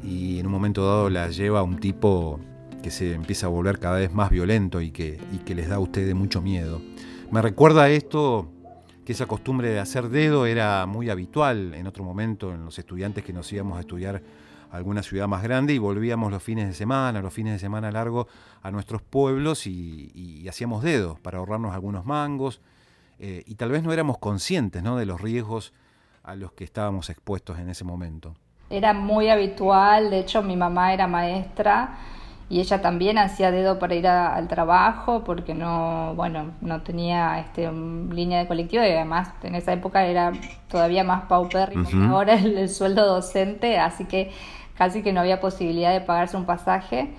y 0.02 0.40
en 0.40 0.46
un 0.46 0.52
momento 0.52 0.84
dado 0.84 1.08
la 1.08 1.30
lleva 1.30 1.60
a 1.60 1.62
un 1.62 1.78
tipo 1.78 2.40
que 2.82 2.90
se 2.90 3.14
empieza 3.14 3.46
a 3.46 3.50
volver 3.50 3.78
cada 3.78 3.98
vez 3.98 4.12
más 4.12 4.30
violento 4.30 4.80
y 4.80 4.90
que, 4.90 5.20
y 5.32 5.38
que 5.38 5.54
les 5.54 5.68
da 5.68 5.76
a 5.76 5.80
ustedes 5.80 6.14
mucho 6.16 6.42
miedo. 6.42 6.80
Me 7.30 7.40
recuerda 7.40 7.88
esto 7.90 8.48
que 9.04 9.12
esa 9.12 9.26
costumbre 9.26 9.68
de 9.68 9.78
hacer 9.78 10.08
dedo 10.08 10.46
era 10.46 10.84
muy 10.86 11.10
habitual 11.10 11.74
en 11.74 11.86
otro 11.86 12.02
momento 12.02 12.52
en 12.52 12.64
los 12.64 12.76
estudiantes 12.78 13.24
que 13.24 13.32
nos 13.32 13.52
íbamos 13.52 13.76
a 13.76 13.80
estudiar 13.80 14.20
alguna 14.70 15.02
ciudad 15.02 15.28
más 15.28 15.42
grande 15.42 15.74
y 15.74 15.78
volvíamos 15.78 16.30
los 16.30 16.42
fines 16.42 16.68
de 16.68 16.74
semana, 16.74 17.22
los 17.22 17.32
fines 17.32 17.54
de 17.54 17.58
semana 17.58 17.90
largo 17.90 18.28
a 18.62 18.70
nuestros 18.70 19.02
pueblos 19.02 19.66
y, 19.66 20.46
hacíamos 20.48 20.82
dedos 20.82 21.18
para 21.20 21.38
ahorrarnos 21.38 21.74
algunos 21.74 22.06
mangos 22.06 22.60
eh, 23.18 23.42
y 23.46 23.56
tal 23.56 23.70
vez 23.70 23.82
no 23.82 23.92
éramos 23.92 24.18
conscientes 24.18 24.82
¿no? 24.82 24.96
de 24.96 25.06
los 25.06 25.20
riesgos 25.20 25.72
a 26.22 26.36
los 26.36 26.52
que 26.52 26.64
estábamos 26.64 27.10
expuestos 27.10 27.58
en 27.58 27.68
ese 27.68 27.84
momento. 27.84 28.34
Era 28.70 28.92
muy 28.92 29.28
habitual, 29.28 30.10
de 30.10 30.20
hecho 30.20 30.42
mi 30.42 30.56
mamá 30.56 30.92
era 30.92 31.06
maestra 31.06 31.98
y 32.48 32.60
ella 32.60 32.80
también 32.80 33.18
hacía 33.18 33.50
dedo 33.50 33.78
para 33.80 33.96
ir 33.96 34.06
al 34.06 34.46
trabajo 34.46 35.24
porque 35.24 35.52
no, 35.52 36.14
bueno, 36.14 36.52
no 36.60 36.82
tenía 36.82 37.40
este, 37.40 37.70
línea 37.72 38.38
de 38.38 38.46
colectivo 38.46 38.84
y 38.84 38.88
además 38.88 39.30
en 39.42 39.56
esa 39.56 39.72
época 39.72 40.06
era 40.06 40.32
todavía 40.68 41.02
más 41.02 41.24
paupérrimo 41.24 41.88
que 41.88 41.96
ahora 41.96 42.34
el, 42.34 42.68
sueldo 42.68 43.04
docente, 43.04 43.78
así 43.78 44.04
que 44.04 44.30
casi 44.78 45.02
que 45.02 45.12
no 45.12 45.20
había 45.20 45.40
posibilidad 45.40 45.92
de 45.92 46.00
pagarse 46.00 46.36
un 46.36 46.46
pasaje. 46.46 47.14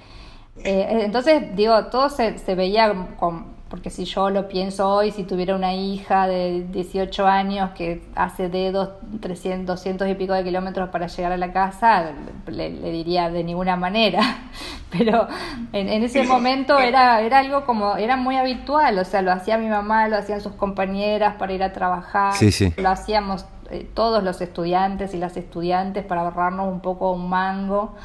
Eh, 0.63 1.01
entonces, 1.03 1.55
digo, 1.55 1.85
todo 1.87 2.09
se, 2.09 2.37
se 2.37 2.55
veía 2.55 2.93
con, 3.19 3.56
porque 3.69 3.89
si 3.89 4.05
yo 4.05 4.29
lo 4.29 4.47
pienso 4.47 4.89
hoy, 4.89 5.11
si 5.11 5.23
tuviera 5.23 5.55
una 5.55 5.73
hija 5.73 6.27
de 6.27 6.65
18 6.71 7.27
años 7.27 7.71
que 7.71 8.01
hace 8.15 8.47
dedos 8.47 8.91
300, 9.19 9.65
200 9.65 10.07
y 10.07 10.15
pico 10.15 10.33
de 10.33 10.43
kilómetros 10.43 10.89
para 10.89 11.07
llegar 11.07 11.33
a 11.33 11.37
la 11.37 11.51
casa, 11.51 12.13
le, 12.47 12.69
diría 12.71 13.29
de 13.29 13.43
ninguna 13.43 13.75
manera. 13.75 14.21
Pero 14.89 15.27
en, 15.73 15.89
ese 16.01 16.23
momento 16.23 16.79
era, 16.79 17.19
era 17.19 17.39
algo 17.39 17.65
como, 17.65 17.97
era 17.97 18.15
muy 18.15 18.37
habitual, 18.37 18.97
o 18.99 19.03
sea, 19.03 19.21
lo 19.21 19.33
hacía 19.33 19.57
mi 19.57 19.67
mamá, 19.67 20.07
lo 20.07 20.15
hacían 20.15 20.39
sus 20.39 20.53
compañeras 20.53 21.35
para 21.35 21.51
ir 21.51 21.61
a 21.61 21.73
trabajar, 21.73 22.33
lo 22.77 22.89
hacíamos 22.89 23.45
eh, 23.69 23.85
todos 23.93 24.23
los 24.23 24.39
estudiantes 24.39 25.13
y 25.13 25.17
las 25.17 25.35
estudiantes 25.35 26.05
para 26.05 26.21
ahorrarnos 26.21 26.71
un 26.71 26.79
poco 26.79 27.11
un 27.11 27.27
mango 27.27 27.95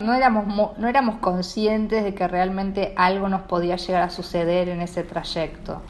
no 0.00 0.14
éramos, 0.14 0.78
no 0.78 0.88
éramos 0.88 1.18
conscientes 1.18 2.02
de 2.04 2.14
que 2.14 2.26
realmente 2.26 2.94
algo 2.96 3.28
nos 3.28 3.42
podía 3.42 3.76
llegar 3.76 4.02
a 4.02 4.10
suceder 4.10 4.68
en 4.68 4.80
ese 4.80 5.02
trayecto. 5.04 5.82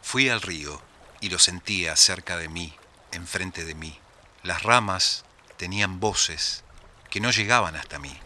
Fui 0.00 0.28
al 0.30 0.40
río 0.40 0.80
y 1.20 1.28
lo 1.28 1.38
sentía 1.38 1.94
cerca 1.96 2.38
de 2.38 2.48
mí, 2.48 2.72
enfrente 3.12 3.64
de 3.64 3.74
mí. 3.74 3.98
Las 4.42 4.62
ramas 4.62 5.24
tenían 5.58 6.00
voces 6.00 6.64
que 7.10 7.20
no 7.20 7.30
llegaban 7.30 7.76
hasta 7.76 7.98
mí. 7.98 8.16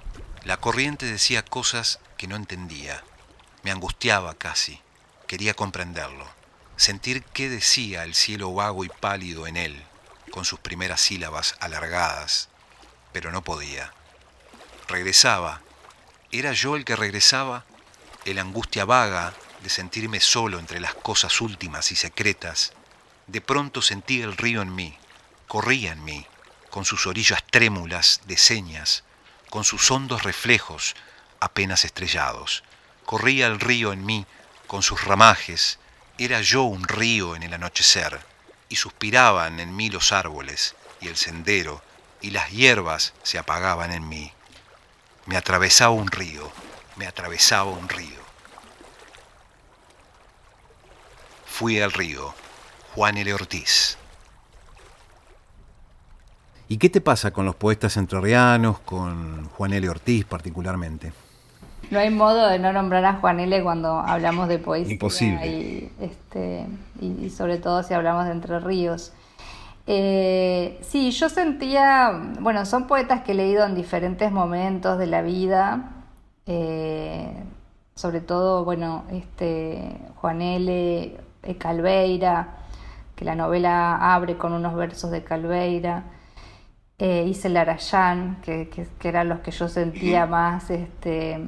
La 0.44 0.58
corriente 0.58 1.06
decía 1.06 1.44
cosas 1.44 1.98
que 2.16 2.28
no 2.28 2.36
entendía. 2.36 3.02
Me 3.62 3.70
angustiaba 3.70 4.34
casi. 4.34 4.80
Quería 5.28 5.54
comprenderlo, 5.54 6.28
sentir 6.76 7.22
qué 7.22 7.48
decía 7.48 8.02
el 8.02 8.14
cielo 8.14 8.52
vago 8.52 8.84
y 8.84 8.88
pálido 8.88 9.46
en 9.46 9.56
él, 9.56 9.84
con 10.32 10.44
sus 10.44 10.58
primeras 10.58 11.00
sílabas 11.00 11.54
alargadas, 11.60 12.48
pero 13.12 13.30
no 13.30 13.42
podía. 13.42 13.92
Regresaba. 14.88 15.60
¿Era 16.32 16.52
yo 16.52 16.76
el 16.76 16.84
que 16.84 16.96
regresaba? 16.96 17.64
El 18.24 18.38
angustia 18.38 18.84
vaga 18.84 19.32
de 19.62 19.68
sentirme 19.68 20.18
solo 20.18 20.58
entre 20.58 20.80
las 20.80 20.94
cosas 20.94 21.40
últimas 21.40 21.92
y 21.92 21.96
secretas. 21.96 22.72
De 23.28 23.40
pronto 23.40 23.80
sentí 23.80 24.22
el 24.22 24.36
río 24.36 24.60
en 24.62 24.74
mí, 24.74 24.98
corría 25.46 25.92
en 25.92 26.04
mí, 26.04 26.26
con 26.70 26.84
sus 26.84 27.06
orillas 27.06 27.44
trémulas 27.48 28.22
de 28.26 28.36
señas, 28.36 29.04
con 29.50 29.62
sus 29.62 29.88
hondos 29.90 30.24
reflejos 30.24 30.96
apenas 31.38 31.84
estrellados 31.84 32.64
corría 33.04 33.46
el 33.46 33.60
río 33.60 33.92
en 33.92 34.04
mí 34.04 34.26
con 34.66 34.82
sus 34.82 35.04
ramajes, 35.04 35.78
era 36.18 36.40
yo 36.40 36.62
un 36.62 36.86
río 36.86 37.36
en 37.36 37.42
el 37.42 37.54
anochecer, 37.54 38.20
y 38.68 38.76
suspiraban 38.76 39.60
en 39.60 39.74
mí 39.76 39.90
los 39.90 40.12
árboles, 40.12 40.74
y 41.00 41.08
el 41.08 41.16
sendero, 41.16 41.82
y 42.20 42.30
las 42.30 42.50
hierbas 42.50 43.12
se 43.22 43.38
apagaban 43.38 43.92
en 43.92 44.08
mí. 44.08 44.32
Me 45.26 45.36
atravesaba 45.36 45.92
un 45.92 46.08
río, 46.08 46.50
me 46.96 47.06
atravesaba 47.06 47.70
un 47.70 47.88
río. 47.88 48.20
Fui 51.46 51.80
al 51.80 51.92
río, 51.92 52.34
Juan 52.94 53.18
L. 53.18 53.34
Ortiz. 53.34 53.98
¿Y 56.68 56.78
qué 56.78 56.88
te 56.88 57.02
pasa 57.02 57.32
con 57.32 57.44
los 57.44 57.56
poetas 57.56 57.96
entrerrianos, 57.96 58.80
con 58.80 59.48
Juan 59.50 59.74
L. 59.74 59.88
Ortiz 59.88 60.24
particularmente? 60.24 61.12
No 61.90 61.98
hay 61.98 62.10
modo 62.10 62.48
de 62.48 62.58
no 62.58 62.72
nombrar 62.72 63.04
a 63.04 63.14
Juan 63.14 63.40
L. 63.40 63.62
cuando 63.62 63.98
hablamos 63.98 64.48
de 64.48 64.58
poesía. 64.58 64.92
Imposible. 64.92 65.46
Y, 65.46 65.92
este, 66.00 66.66
y, 67.00 67.30
sobre 67.30 67.58
todo 67.58 67.82
si 67.82 67.94
hablamos 67.94 68.24
de 68.26 68.32
Entre 68.32 68.58
Ríos. 68.60 69.12
Eh, 69.86 70.78
sí, 70.82 71.10
yo 71.10 71.28
sentía, 71.28 72.12
bueno, 72.40 72.64
son 72.66 72.86
poetas 72.86 73.22
que 73.22 73.32
he 73.32 73.34
leído 73.34 73.66
en 73.66 73.74
diferentes 73.74 74.30
momentos 74.30 74.98
de 74.98 75.06
la 75.06 75.22
vida, 75.22 75.90
eh, 76.46 77.34
sobre 77.94 78.20
todo, 78.20 78.64
bueno, 78.64 79.04
este, 79.10 79.98
Juan 80.16 80.40
L. 80.40 81.16
Calveira, 81.58 82.58
que 83.16 83.24
la 83.24 83.34
novela 83.34 84.14
abre 84.14 84.36
con 84.36 84.52
unos 84.52 84.74
versos 84.74 85.10
de 85.10 85.24
Calveira 85.24 86.04
eh, 87.04 87.26
Isel 87.26 87.56
Arayán, 87.56 88.36
que, 88.42 88.68
que, 88.68 89.08
eran 89.08 89.28
los 89.28 89.40
que 89.40 89.50
yo 89.50 89.66
sentía 89.66 90.24
más, 90.24 90.70
este, 90.70 91.40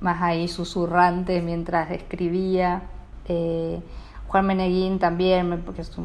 más 0.00 0.20
ahí 0.20 0.48
susurrantes 0.48 1.44
mientras 1.44 1.92
escribía. 1.92 2.82
Eh, 3.26 3.80
Juan 4.26 4.46
Meneguín 4.46 4.98
también, 4.98 5.62
porque 5.64 5.82
es 5.82 5.96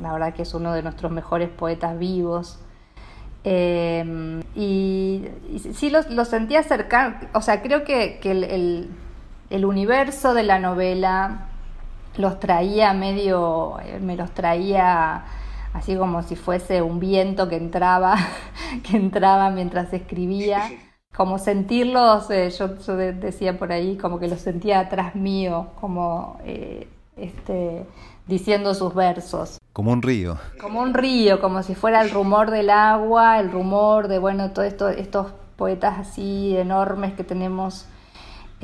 la 0.00 0.12
verdad 0.12 0.34
que 0.34 0.42
es 0.42 0.52
uno 0.54 0.72
de 0.72 0.82
nuestros 0.82 1.12
mejores 1.12 1.50
poetas 1.50 1.96
vivos. 1.96 2.58
Eh, 3.44 4.42
y, 4.56 5.24
sí 5.74 5.90
lo, 5.90 6.24
sentía 6.24 6.64
cercano, 6.64 7.18
o 7.34 7.42
sea, 7.42 7.62
creo 7.62 7.84
que, 7.84 8.18
el, 8.24 8.90
el, 9.50 9.64
universo 9.64 10.34
de 10.34 10.42
la 10.42 10.58
novela 10.58 11.46
los 12.16 12.40
traía 12.40 12.92
medio, 12.92 13.76
me 14.00 14.16
los 14.16 14.32
traía 14.32 15.26
así 15.72 15.96
como 15.96 16.22
si 16.22 16.36
fuese 16.36 16.82
un 16.82 17.00
viento 17.00 17.48
que 17.48 17.56
entraba, 17.56 18.16
que 18.88 18.96
entraba 18.96 19.50
mientras 19.50 19.92
escribía. 19.92 20.70
Como 21.14 21.38
sentirlos, 21.38 22.30
eh, 22.30 22.48
yo, 22.50 22.68
decía 22.96 23.58
por 23.58 23.70
ahí, 23.70 23.98
como 23.98 24.18
que 24.18 24.28
los 24.28 24.40
sentía 24.40 24.80
atrás 24.80 25.14
mío, 25.14 25.68
como 25.78 26.38
eh, 26.44 26.88
este, 27.16 27.84
diciendo 28.26 28.74
sus 28.74 28.94
versos. 28.94 29.58
Como 29.74 29.92
un 29.92 30.00
río. 30.00 30.38
Como 30.58 30.80
un 30.80 30.94
río, 30.94 31.40
como 31.40 31.62
si 31.62 31.74
fuera 31.74 32.00
el 32.00 32.10
rumor 32.10 32.50
del 32.50 32.70
agua, 32.70 33.40
el 33.40 33.52
rumor 33.52 34.08
de, 34.08 34.18
bueno, 34.18 34.52
todos 34.52 34.68
esto, 34.68 34.88
estos 34.88 35.32
poetas 35.56 35.98
así 35.98 36.56
enormes 36.56 37.12
que 37.12 37.24
tenemos 37.24 37.86
Em, 37.86 37.91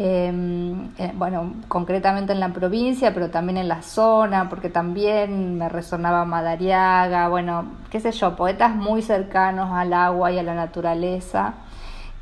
eh, 0.00 1.12
bueno, 1.14 1.54
concretamente 1.66 2.32
en 2.32 2.38
la 2.38 2.52
provincia, 2.52 3.12
pero 3.12 3.30
también 3.30 3.56
en 3.56 3.66
la 3.66 3.82
zona, 3.82 4.48
porque 4.48 4.70
también 4.70 5.58
me 5.58 5.68
resonaba 5.68 6.24
Madariaga, 6.24 7.28
bueno, 7.28 7.66
qué 7.90 7.98
sé 7.98 8.12
yo, 8.12 8.36
poetas 8.36 8.76
muy 8.76 9.02
cercanos 9.02 9.72
al 9.72 9.92
agua 9.92 10.30
y 10.30 10.38
a 10.38 10.44
la 10.44 10.54
naturaleza, 10.54 11.54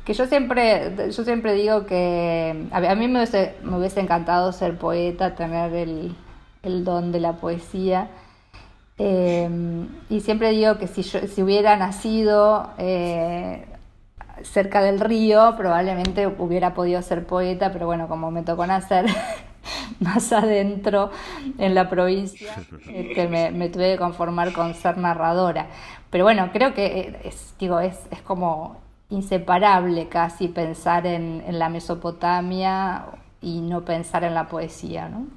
que 0.05 0.13
yo 0.13 0.25
siempre, 0.25 1.11
yo 1.11 1.23
siempre 1.23 1.53
digo 1.53 1.85
que 1.85 2.67
a 2.71 2.95
mí 2.95 3.07
me 3.07 3.19
hubiese, 3.19 3.99
encantado 3.99 4.51
ser 4.53 4.77
poeta, 4.77 5.35
tener 5.35 5.73
el, 5.73 6.15
el 6.63 6.83
don 6.83 7.11
de 7.11 7.19
la 7.19 7.33
poesía. 7.33 8.09
Em, 8.97 9.89
y 10.09 10.21
siempre 10.21 10.51
digo 10.51 10.77
que 10.79 10.87
si, 10.87 11.03
yo, 11.03 11.19
si 11.27 11.43
hubiera 11.43 11.75
nacido 11.77 12.71
eh, 12.79 13.65
cerca 14.43 14.81
del 14.81 14.99
río, 14.99 15.55
probablemente 15.57 16.27
hubiera 16.27 16.73
podido 16.73 17.01
ser 17.01 17.25
poeta, 17.25 17.71
pero 17.71 17.85
bueno, 17.85 18.07
como 18.07 18.31
me 18.31 18.43
tocó 18.43 18.65
nacer 18.65 19.05
más 19.99 20.31
adentro 20.31 21.11
en 21.57 21.75
la 21.75 21.89
provincia, 21.89 22.55
este, 22.89 23.27
me, 23.27 23.69
tuve 23.69 23.93
que 23.93 23.97
conformar 23.97 24.53
con 24.53 24.73
ser 24.73 24.97
narradora. 24.97 25.67
Pero 26.09 26.23
bueno, 26.23 26.49
creo 26.53 26.73
que 26.73 26.85
eh, 26.85 27.19
es, 27.23 27.55
digo, 27.59 27.79
es, 27.79 27.99
es 28.11 28.21
como 28.21 28.77
inseparable 29.09 30.07
casi 30.07 30.47
pensar 30.47 31.05
en, 31.07 31.43
en 31.47 31.59
la 31.59 31.69
Mesopotamia 31.69 33.05
y 33.41 33.61
no 33.61 33.85
pensar 33.85 34.23
en 34.23 34.33
la 34.33 34.47
poesía, 34.47 35.09
¿no? 35.09 35.27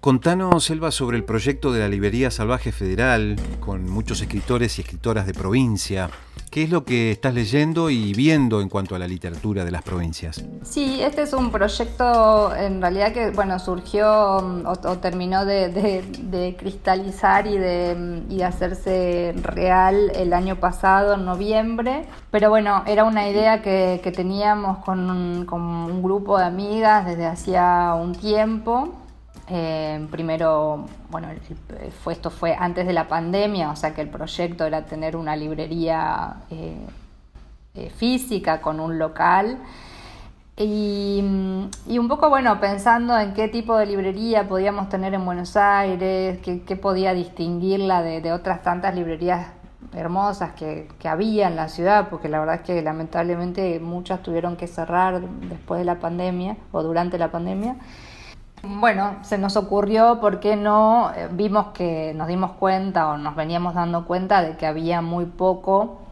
Contanos, 0.00 0.64
Selva, 0.64 0.92
sobre 0.92 1.18
el 1.18 1.24
proyecto 1.24 1.74
de 1.74 1.80
la 1.80 1.88
Librería 1.88 2.30
Salvaje 2.30 2.72
Federal, 2.72 3.36
con 3.60 3.86
muchos 3.86 4.22
escritores 4.22 4.78
y 4.78 4.80
escritoras 4.80 5.26
de 5.26 5.34
provincia. 5.34 6.08
¿Qué 6.50 6.62
es 6.62 6.70
lo 6.70 6.86
que 6.86 7.10
estás 7.10 7.34
leyendo 7.34 7.90
y 7.90 8.14
viendo 8.14 8.62
en 8.62 8.70
cuanto 8.70 8.94
a 8.94 8.98
la 8.98 9.06
literatura 9.06 9.62
de 9.62 9.70
las 9.70 9.82
provincias? 9.82 10.42
Sí, 10.62 11.02
este 11.02 11.20
es 11.20 11.34
un 11.34 11.52
proyecto 11.52 12.56
en 12.56 12.80
realidad 12.80 13.12
que 13.12 13.30
bueno 13.30 13.58
surgió 13.58 14.40
mm, 14.40 14.66
o, 14.66 14.98
terminó 14.98 15.44
de, 15.44 16.56
cristalizar 16.58 17.46
y 17.46 17.58
de, 17.58 18.42
hacerse 18.42 19.34
real 19.42 20.12
el 20.14 20.32
año 20.32 20.56
pasado, 20.56 21.12
en 21.12 21.26
noviembre. 21.26 22.06
Pero 22.30 22.48
bueno, 22.48 22.84
era 22.86 23.04
una 23.04 23.28
idea 23.28 23.60
que, 23.60 24.00
teníamos 24.16 24.82
con 24.82 25.44
con 25.44 25.60
un 25.60 26.02
grupo 26.02 26.38
de 26.38 26.46
amigas 26.46 27.04
desde 27.04 27.26
hacía 27.26 27.94
un 28.00 28.14
tiempo 28.14 28.94
eh, 29.52 30.06
primero, 30.12 30.86
bueno, 31.10 31.28
fue, 32.04 32.12
esto 32.12 32.30
fue 32.30 32.54
antes 32.56 32.86
de 32.86 32.92
la 32.92 33.08
pandemia, 33.08 33.70
o 33.72 33.76
sea 33.76 33.92
que 33.94 34.00
el 34.00 34.08
proyecto 34.08 34.64
era 34.64 34.86
tener 34.86 35.16
una 35.16 35.34
librería 35.34 36.36
eh, 36.50 36.76
eh, 37.74 37.90
física 37.90 38.60
con 38.60 38.78
un 38.78 38.98
local. 38.98 39.58
Y, 40.56 41.20
un 41.20 42.08
poco, 42.08 42.28
bueno, 42.28 42.60
pensando 42.60 43.18
en 43.18 43.32
qué 43.34 43.48
tipo 43.48 43.76
de 43.76 43.86
librería 43.86 44.46
podíamos 44.46 44.88
tener 44.88 45.14
en 45.14 45.24
Buenos 45.24 45.56
Aires, 45.56 46.38
qué, 46.42 46.76
podía 46.76 47.12
distinguirla 47.12 48.02
de, 48.02 48.32
otras 48.32 48.62
tantas 48.62 48.94
librerías 48.94 49.48
hermosas 49.94 50.52
que, 50.52 50.86
que, 51.00 51.08
había 51.08 51.48
en 51.48 51.56
la 51.56 51.68
ciudad, 51.68 52.08
porque 52.08 52.28
la 52.28 52.38
verdad 52.38 52.56
es 52.56 52.60
que 52.60 52.82
lamentablemente 52.82 53.80
muchas 53.80 54.22
tuvieron 54.22 54.56
que 54.56 54.68
cerrar 54.68 55.20
después 55.20 55.78
de 55.78 55.86
la 55.86 55.98
pandemia 55.98 56.56
o 56.70 56.84
durante 56.84 57.18
la 57.18 57.32
pandemia. 57.32 57.76
Bueno, 58.62 59.16
se 59.22 59.38
nos 59.38 59.56
ocurrió, 59.56 60.20
¿por 60.20 60.38
qué 60.38 60.54
no? 60.54 61.12
Eh, 61.14 61.28
vimos 61.32 61.68
que 61.68 62.12
nos 62.14 62.28
dimos 62.28 62.52
cuenta 62.52 63.08
o 63.08 63.16
nos 63.16 63.34
veníamos 63.34 63.74
dando 63.74 64.04
cuenta 64.04 64.42
de 64.42 64.56
que 64.58 64.66
había 64.66 65.00
muy 65.00 65.24
poco 65.24 66.02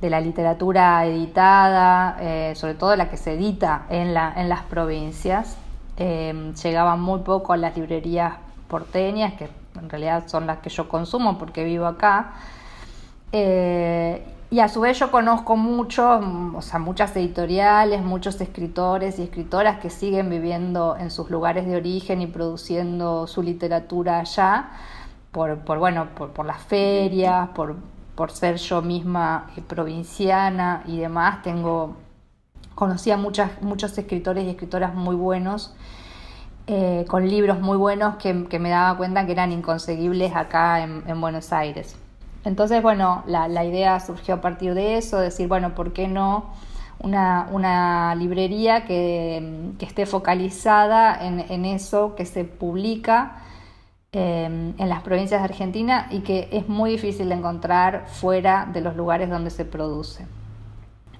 de 0.00 0.10
la 0.10 0.20
literatura 0.20 1.04
editada, 1.04 2.16
eh, 2.20 2.52
sobre 2.54 2.74
todo 2.74 2.94
la 2.94 3.10
que 3.10 3.16
se 3.16 3.32
edita 3.32 3.86
en, 3.88 4.14
la, 4.14 4.32
en 4.36 4.48
las 4.48 4.62
provincias. 4.62 5.56
Eh, 5.96 6.52
llegaba 6.62 6.94
muy 6.94 7.20
poco 7.20 7.52
a 7.52 7.56
las 7.56 7.76
librerías 7.76 8.34
porteñas, 8.68 9.34
que 9.34 9.48
en 9.76 9.90
realidad 9.90 10.24
son 10.28 10.46
las 10.46 10.58
que 10.58 10.70
yo 10.70 10.88
consumo 10.88 11.38
porque 11.38 11.64
vivo 11.64 11.86
acá. 11.86 12.34
Y 14.48 14.60
a 14.60 14.68
su 14.68 14.80
vez 14.80 14.98
yo 15.00 15.10
conozco 15.10 15.56
muchos, 15.56 16.24
o 16.54 16.62
sea, 16.62 16.78
muchas 16.78 17.16
editoriales, 17.16 18.02
muchos 18.02 18.40
escritores 18.40 19.18
y 19.18 19.22
escritoras 19.22 19.80
que 19.80 19.90
siguen 19.90 20.30
viviendo 20.30 20.96
en 20.96 21.10
sus 21.10 21.30
lugares 21.30 21.66
de 21.66 21.76
origen 21.76 22.22
y 22.22 22.28
produciendo 22.28 23.26
su 23.26 23.42
literatura 23.42 24.20
allá, 24.20 24.70
por, 25.32 25.58
por 25.58 25.78
bueno, 25.80 26.08
por, 26.14 26.30
por, 26.30 26.46
las 26.46 26.62
ferias, 26.62 27.48
por, 27.50 27.74
por 28.14 28.30
ser 28.30 28.56
yo 28.56 28.82
misma 28.82 29.50
eh, 29.56 29.62
provinciana 29.62 30.84
y 30.86 30.98
demás. 30.98 31.42
Tengo, 31.42 31.96
conocí 32.76 33.10
a 33.10 33.16
muchas, 33.16 33.60
muchos 33.62 33.98
escritores 33.98 34.44
y 34.44 34.50
escritoras 34.50 34.94
muy 34.94 35.16
buenos. 35.16 35.74
Eh, 36.68 37.04
con 37.08 37.28
libros 37.28 37.60
muy 37.60 37.76
buenos 37.76 38.16
que, 38.16 38.32
me 38.32 38.70
daba 38.70 38.96
cuenta 38.96 39.26
que 39.26 39.32
eran 39.32 39.52
inconseguibles 39.52 40.34
acá 40.34 40.82
en 40.82 41.20
Buenos 41.20 41.52
Aires. 41.52 41.96
Entonces, 42.46 42.80
bueno, 42.80 43.24
la, 43.26 43.64
idea 43.64 43.98
surgió 43.98 44.34
a 44.34 44.40
partir 44.40 44.74
de 44.74 44.98
eso, 44.98 45.18
decir, 45.18 45.48
bueno, 45.48 45.74
¿por 45.74 45.92
qué 45.92 46.06
no 46.06 46.52
una, 47.00 48.14
librería 48.14 48.84
que, 48.84 49.72
esté 49.80 50.06
focalizada 50.06 51.18
en, 51.20 51.64
eso 51.64 52.14
que 52.14 52.24
se 52.24 52.44
publica 52.44 53.38
em, 54.12 54.74
en 54.78 54.88
las 54.88 55.02
provincias 55.02 55.40
de 55.40 55.44
Argentina 55.44 56.06
y 56.08 56.20
que 56.20 56.48
es 56.52 56.68
muy 56.68 56.90
difícil 56.90 57.30
de 57.30 57.34
encontrar 57.34 58.06
fuera 58.06 58.68
de 58.72 58.80
los 58.80 58.94
lugares 58.94 59.28
donde 59.28 59.50
se 59.50 59.64
produce? 59.64 60.24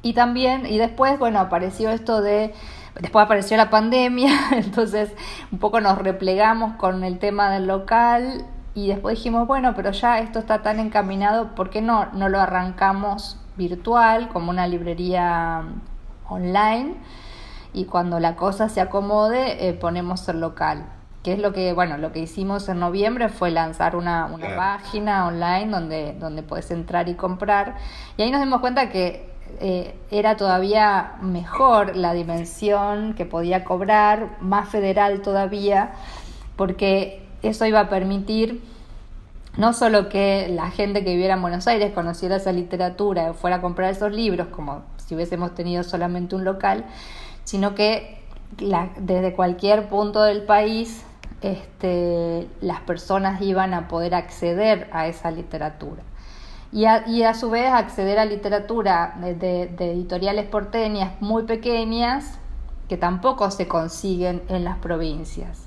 Y 0.03 0.12
también, 0.12 0.65
y 0.65 0.79
después, 0.79 1.19
bueno, 1.19 1.41
apareció 1.41 1.91
esto 1.91 2.23
de 2.23 2.55
Después 3.01 3.25
apareció 3.25 3.59
la 3.59 3.69
pandemia, 3.69 4.33
entonces 4.53 5.11
un 5.53 5.59
poco 5.59 5.81
nos 5.81 5.99
replegamos 5.99 6.77
con 6.77 7.05
el 7.05 7.19
tema 7.19 7.51
del 7.51 7.67
local 7.67 8.47
y 8.77 8.89
después 8.89 9.17
dijimos, 9.17 9.47
bueno, 9.47 9.73
pero 9.75 9.91
ya 9.91 10.21
esto 10.21 10.39
está 10.39 10.61
tan 10.61 10.79
encaminado, 10.79 11.55
¿por 11.55 11.71
qué 11.71 11.81
no, 11.81 12.12
no 12.12 12.29
lo 12.29 12.39
arrancamos 12.39 13.41
virtual 13.57 14.29
como 14.29 14.51
una 14.51 14.67
librería 14.67 15.65
online? 16.29 16.95
Y 17.73 17.87
cuando 17.87 18.21
la 18.21 18.37
cosa 18.37 18.69
se 18.69 18.83
acomode, 18.83 19.67
eh, 19.67 19.73
ponemos 19.73 20.29
el 20.29 20.41
local 20.41 20.85
que 21.25 21.33
es 21.33 21.41
lo 21.41 21.53
que, 21.53 21.73
bueno, 21.73 21.99
lo 21.99 22.12
que 22.12 22.21
hicimos 22.21 22.69
en 22.69 22.79
noviembre 22.79 23.29
fue 23.29 23.51
lanzar 23.51 23.97
una, 23.97 24.31
página 24.57 25.27
online 25.27 25.67
donde, 25.73 26.12
donde 26.12 26.45
puedes 26.45 26.71
entrar 26.71 27.09
y 27.09 27.15
comprar. 27.15 27.75
Y 28.17 28.23
ahí 28.23 28.31
nos 28.31 28.41
dimos 28.41 28.61
cuenta 28.61 28.91
que 28.91 29.29
eh, 29.59 29.99
era 30.12 30.37
todavía 30.37 31.15
mejor 31.23 31.97
la 31.97 32.12
dimensión 32.12 33.15
que 33.15 33.25
podía 33.27 33.65
cobrar, 33.65 34.37
más 34.39 34.69
federal 34.69 35.21
todavía, 35.21 35.95
porque 36.55 37.26
eso 37.47 37.67
iba 37.67 37.81
a 37.81 37.89
permitir 37.89 38.63
no 39.57 39.73
solo 39.73 40.09
que 40.09 40.49
la 40.49 40.71
gente 40.71 41.03
que 41.03 41.13
viviera 41.13 41.35
en 41.35 41.43
Buenos 41.43 41.67
Aires 41.67 41.93
conociera 41.93 42.37
esa 42.37 42.53
literatura, 42.53 43.33
fuera 43.33 43.57
a 43.57 43.61
comprar 43.61 43.91
esos 43.91 44.13
libros, 44.13 44.49
como 44.49 44.83
si 44.99 45.15
hubiésemos 45.15 45.55
tenido 45.55 45.83
solamente 45.83 46.37
un 46.37 46.45
local, 46.45 46.85
sino 47.45 47.75
que 47.75 48.19
desde 48.99 49.33
cualquier 49.33 49.89
punto 49.89 50.23
del 50.23 50.43
país 50.43 51.05
este, 51.41 52.49
las 52.61 52.81
personas 52.81 53.41
iban 53.43 53.75
a 53.75 53.89
poder 53.89 54.15
acceder 54.15 54.89
a 54.93 55.07
esa 55.07 55.31
literatura. 55.31 56.03
Y 56.73 56.85
a, 56.85 57.35
su 57.35 57.49
vez 57.49 57.73
acceder 57.73 58.19
a 58.19 58.25
literatura 58.25 59.17
de, 59.21 59.63
editoriales 59.79 60.47
porteñas 60.47 61.13
muy 61.21 61.45
pequeñas 61.45 62.39
que 62.89 62.97
tampoco 62.97 63.51
se 63.51 63.67
consiguen 63.67 64.43
en 64.49 64.65
las 64.65 64.77
provincias, 64.79 65.65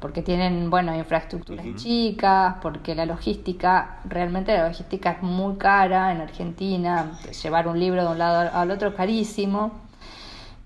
porque 0.00 0.22
tienen, 0.22 0.70
bueno, 0.70 0.96
infraestructuras 0.96 1.66
chicas, 1.76 2.56
porque 2.62 2.94
la 2.94 3.04
logística, 3.04 3.98
realmente 4.04 4.56
la 4.56 4.68
logística 4.68 5.12
es 5.12 5.22
muy 5.22 5.56
cara 5.56 6.10
en 6.10 6.22
Argentina, 6.22 7.18
llevar 7.42 7.68
un 7.68 7.78
libro 7.78 8.02
de 8.02 8.10
un 8.10 8.18
lado 8.18 8.50
al 8.52 8.70
otro 8.70 8.88
es 8.88 8.94
carísimo. 8.94 9.72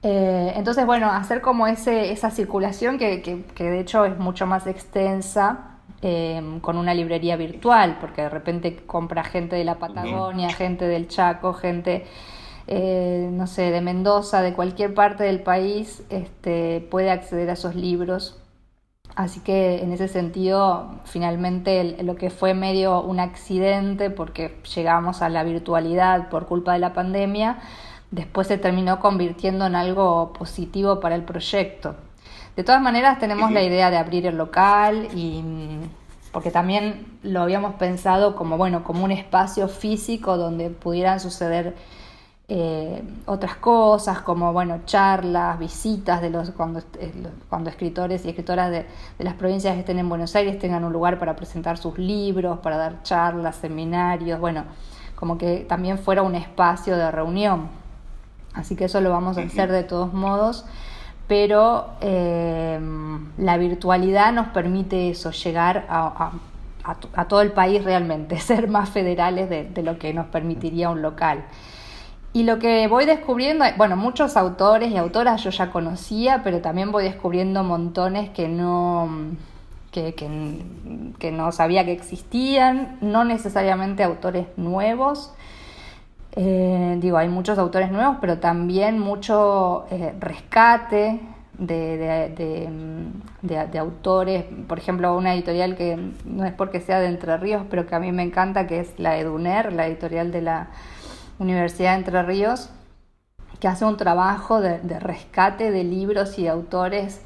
Eh, 0.05 0.53
entonces, 0.55 0.87
bueno, 0.87 1.11
hacer 1.11 1.40
como 1.40 1.66
ese, 1.66 2.12
esa 2.12 2.31
circulación 2.31 2.99
que, 2.99 3.23
que, 3.23 3.64
de 3.64 3.81
hecho 3.81 4.05
es 4.05 4.18
mucho 4.18 4.47
más 4.47 4.66
extensa 4.66 5.79
em, 6.03 6.61
con 6.61 6.77
una 6.77 6.94
librería 6.94 7.37
virtual, 7.37 7.97
porque 8.01 8.23
de 8.23 8.29
repente 8.29 8.77
compra 8.87 9.25
gente 9.25 9.57
de 9.57 9.64
la 9.64 9.79
Patagonia, 9.79 10.51
gente 10.51 10.87
del 10.87 11.09
Chaco, 11.09 11.55
gente, 11.55 12.05
eh, 12.66 13.29
no 13.33 13.47
sé, 13.47 13.70
de 13.70 13.81
Mendoza, 13.81 14.42
de 14.42 14.53
cualquier 14.53 14.94
parte 14.94 15.25
del 15.25 15.40
país, 15.40 16.05
este, 16.11 16.87
puede 16.90 17.11
acceder 17.11 17.51
a 17.51 17.55
esos 17.55 17.75
libros. 17.75 18.43
Así 19.16 19.40
que 19.40 19.81
en 19.83 19.92
ese 19.92 20.09
sentido, 20.09 20.96
finalmente 21.05 22.03
lo 22.03 22.16
que 22.16 22.31
fue 22.31 22.53
medio 22.53 23.00
un 23.00 23.20
accidente 23.20 24.11
porque 24.11 24.57
llegamos 24.74 25.22
a 25.22 25.29
la 25.29 25.44
virtualidad 25.44 26.29
por 26.31 26.46
culpa 26.46 26.72
de 26.72 26.81
la 26.81 26.92
pandemia, 26.92 27.59
después 28.11 28.48
se 28.48 28.59
terminó 28.59 28.98
convirtiendo 28.98 29.66
en 29.66 29.77
algo 29.77 30.33
positivo 30.33 30.98
para 30.98 31.14
el 31.14 31.22
proyecto. 31.22 31.94
De 32.57 32.64
todas 32.64 32.83
maneras, 32.83 33.18
tenemos 33.18 33.53
la 33.53 33.62
idea 33.62 33.90
de 33.90 33.98
abrir 33.98 34.27
el 34.27 34.37
local 34.37 35.09
y 35.14 35.42
porque 36.33 36.50
también 36.50 37.07
lo 37.22 37.42
habíamos 37.42 37.74
pensado 37.74 38.35
como 38.35 38.57
bueno, 38.57 38.83
como 38.83 39.05
un 39.05 39.12
espacio 39.12 39.68
físico 39.68 40.37
donde 40.37 40.70
pudieran 40.70 41.20
suceder 41.20 41.77
eh, 42.48 43.02
otras 43.26 43.57
cosas, 43.57 44.20
como 44.20 44.52
bueno, 44.52 44.80
charlas, 44.85 45.59
visitas 45.59 46.20
de 46.20 46.30
los 46.30 46.50
cuando, 46.50 46.80
eh, 46.98 47.12
cuando 47.48 47.70
escritores 47.70 48.24
y 48.24 48.28
escritoras 48.28 48.70
de, 48.70 48.87
de, 49.18 49.24
las 49.24 49.35
provincias 49.35 49.74
que 49.74 49.80
estén 49.80 49.98
en 49.98 50.09
Buenos 50.09 50.37
Aires 50.37 50.59
tengan 50.59 50.85
un 50.85 50.92
lugar 50.92 51.18
para 51.18 51.37
presentar 51.37 51.78
sus 51.78 51.98
libros, 51.98 52.59
para 52.59 52.76
dar 52.76 53.02
charlas, 53.02 53.57
seminarios, 53.57 54.38
bueno, 54.38 54.64
como 55.14 55.38
que 55.38 55.64
también 55.68 55.98
fuera 55.98 56.22
un 56.22 56.35
espacio 56.35 56.96
de 56.96 57.11
reunión. 57.11 57.68
Así 58.54 58.76
que 58.76 58.85
eso 58.85 59.00
lo 59.00 59.11
vamos 59.11 59.37
a 59.37 59.42
hacer 59.42 59.70
de 59.70 59.83
todos 59.83 60.12
modos, 60.12 60.64
pero 61.26 61.88
eh, 62.00 62.78
la 63.37 63.57
virtualidad 63.57 64.33
nos 64.33 64.48
permite 64.48 65.11
eso, 65.11 65.33
llegar 65.33 65.87
a, 65.88 66.33
todo 67.28 67.40
el 67.40 67.52
país 67.52 67.83
realmente, 67.83 68.38
ser 68.40 68.68
más 68.68 68.90
federales 68.90 69.50
de, 69.50 69.83
lo 69.83 69.98
que 69.98 70.14
nos 70.14 70.26
permitiría 70.26 70.90
un 70.90 71.02
local. 71.02 71.44
Y 72.35 72.42
lo 72.42 72.59
que 72.59 72.87
voy 72.88 73.07
descubriendo, 73.07 73.64
bueno, 73.79 73.97
muchos 73.97 74.37
autores 74.37 74.90
y 74.90 74.99
autoras 74.99 75.42
yo 75.42 75.51
ya 75.51 75.70
conocía, 75.70 76.42
pero 76.44 76.61
también 76.61 76.92
voy 76.92 77.05
descubriendo 77.05 77.64
montones 77.64 78.29
que 78.29 78.49
no, 78.49 79.09
que, 79.90 80.14
que 80.14 81.33
no 81.33 81.53
sabía 81.53 81.87
que 81.87 81.92
existían, 81.92 82.99
no 83.01 83.25
necesariamente 83.25 84.03
autores 84.03 84.47
nuevos, 84.59 85.33
eh, 86.37 86.97
digo, 87.01 87.16
hay 87.16 87.29
muchos 87.29 87.59
autores 87.59 87.92
nuevos, 87.92 88.16
pero 88.20 88.38
también 88.38 88.99
mucho 88.99 89.87
eh, 89.90 90.12
rescate 90.18 91.20
de, 91.59 92.68
de, 93.42 93.79
autores. 93.79 94.44
Por 94.66 94.79
ejemplo, 94.79 95.16
una 95.16 95.35
editorial 95.35 95.77
que 95.77 95.97
no 96.25 96.44
es 96.44 96.53
porque 96.53 96.81
sea 96.81 96.99
de 96.99 97.07
Entre 97.07 97.37
Ríos, 97.37 97.62
pero 97.70 97.87
que 97.87 97.94
a 97.94 98.01
mí 98.01 98.11
me 98.11 98.25
encanta, 98.25 98.66
que 98.66 98.81
es 98.81 98.99
la 98.99 99.16
EDUNER, 99.16 99.73
la 99.73 99.87
editorial 99.87 100.33
de 100.33 100.42
la 100.42 100.68
Universidad 101.38 101.92
de 101.92 101.99
Entre 101.99 102.23
Ríos, 102.23 102.70
que 103.61 103.68
hace 103.68 103.85
un 103.85 103.97
trabajo 103.97 104.61
de, 104.61 104.79
rescate 105.01 105.70
de 105.70 105.85
libros 105.85 106.38
y 106.38 106.44
de 106.44 106.49
autores 106.51 107.23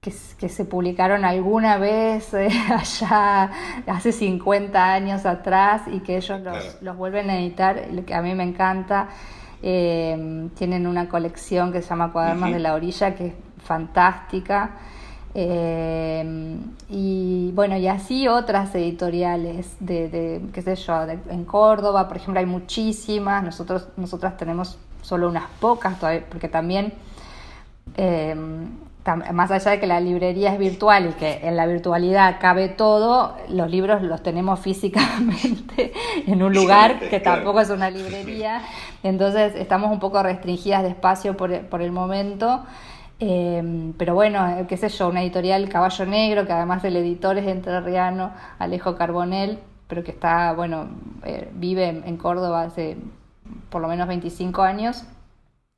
que, 0.00 0.10
se 0.10 0.64
publicaron 0.66 1.24
alguna 1.24 1.78
vez 1.78 2.34
eh, 2.34 2.48
allá 2.70 3.50
hace 3.86 4.12
50 4.12 4.92
años 4.92 5.24
atrás 5.24 5.82
y 5.86 6.00
que 6.00 6.18
ellos 6.18 6.40
los, 6.82 6.96
vuelven 6.96 7.30
a 7.30 7.38
editar, 7.38 7.88
lo 7.90 8.04
que 8.04 8.14
a 8.14 8.22
mí 8.22 8.34
me 8.34 8.44
encanta. 8.44 9.08
Eh, 9.62 10.50
tienen 10.56 10.86
una 10.86 11.08
colección 11.08 11.72
que 11.72 11.80
se 11.80 11.88
llama 11.88 12.12
Cuadernos 12.12 12.52
de 12.52 12.58
la 12.58 12.74
Orilla, 12.74 13.14
que 13.14 13.28
es 13.28 13.34
fantástica. 13.62 14.72
Eh, 15.34 16.56
y 16.88 17.50
bueno, 17.54 17.76
y 17.76 17.88
así 17.88 18.28
otras 18.28 18.74
editoriales 18.74 19.76
de, 19.80 20.40
qué 20.52 20.62
sé 20.62 20.76
yo, 20.76 20.94
en 21.28 21.44
Córdoba, 21.44 22.06
por 22.06 22.16
ejemplo, 22.16 22.40
hay 22.40 22.46
muchísimas, 22.46 23.42
nosotros, 23.42 23.88
nosotras 23.96 24.36
tenemos 24.36 24.78
solo 25.02 25.28
unas 25.28 25.50
pocas 25.60 25.98
todavía, 25.98 26.24
porque 26.28 26.48
también 26.48 26.92
más 29.32 29.50
allá 29.50 29.72
de 29.72 29.80
que 29.80 29.86
la 29.86 30.00
librería 30.00 30.52
es 30.52 30.58
virtual 30.58 31.10
y 31.10 31.12
que 31.12 31.40
en 31.42 31.56
la 31.56 31.66
virtualidad 31.66 32.36
cabe 32.40 32.68
todo, 32.68 33.36
los 33.48 33.70
libros 33.70 34.02
los 34.02 34.22
tenemos 34.22 34.60
físicamente 34.60 35.92
en 36.26 36.42
un 36.42 36.54
lugar 36.54 36.98
que 37.10 37.20
tampoco 37.20 37.60
es 37.60 37.70
una 37.70 37.90
librería, 37.90 38.62
entonces 39.02 39.54
estamos 39.56 39.90
un 39.90 40.00
poco 40.00 40.22
restringidas 40.22 40.82
de 40.82 40.90
espacio 40.90 41.36
por, 41.36 41.52
el 41.52 41.92
momento. 41.92 42.62
Em, 43.20 43.92
pero 43.94 44.14
bueno, 44.14 44.40
qué 44.68 44.76
sé 44.76 44.88
yo, 44.88 45.08
una 45.08 45.22
editorial 45.22 45.68
Caballo 45.68 46.06
Negro, 46.06 46.46
que 46.46 46.52
además 46.52 46.84
el 46.84 46.96
editor 46.96 47.38
es 47.38 47.46
entrerriano, 47.46 48.32
Alejo 48.58 48.96
Carbonel, 48.96 49.58
pero 49.88 50.02
que 50.04 50.10
está, 50.10 50.52
bueno, 50.52 50.88
eh, 51.24 51.50
vive 51.54 51.88
en 51.88 52.16
Córdoba 52.16 52.62
hace 52.62 52.96
por 53.70 53.82
lo 53.82 53.88
menos 53.88 54.08
25 54.08 54.62
años. 54.62 55.04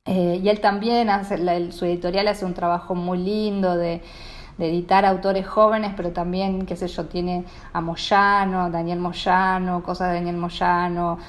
Eh, 0.05 0.39
y 0.41 0.49
él 0.49 0.61
también, 0.61 1.09
hace, 1.09 1.71
su 1.71 1.85
editorial 1.85 2.27
hace 2.29 2.45
un 2.45 2.53
trabajo 2.53 2.95
muy 2.95 3.17
lindo 3.17 3.75
de, 3.75 4.01
editar 4.59 5.05
autores 5.05 5.45
jóvenes, 5.47 5.93
pero 5.95 6.11
también, 6.13 6.65
qué 6.65 6.75
sé 6.75 6.87
yo, 6.87 7.05
tiene 7.05 7.45
a 7.73 7.81
Moyano, 7.81 8.71
Daniel 8.71 8.99
Moyano, 8.99 9.83
cosas 9.83 10.09
de 10.09 10.15
Daniel 10.15 10.37
Moyano, 10.37 11.19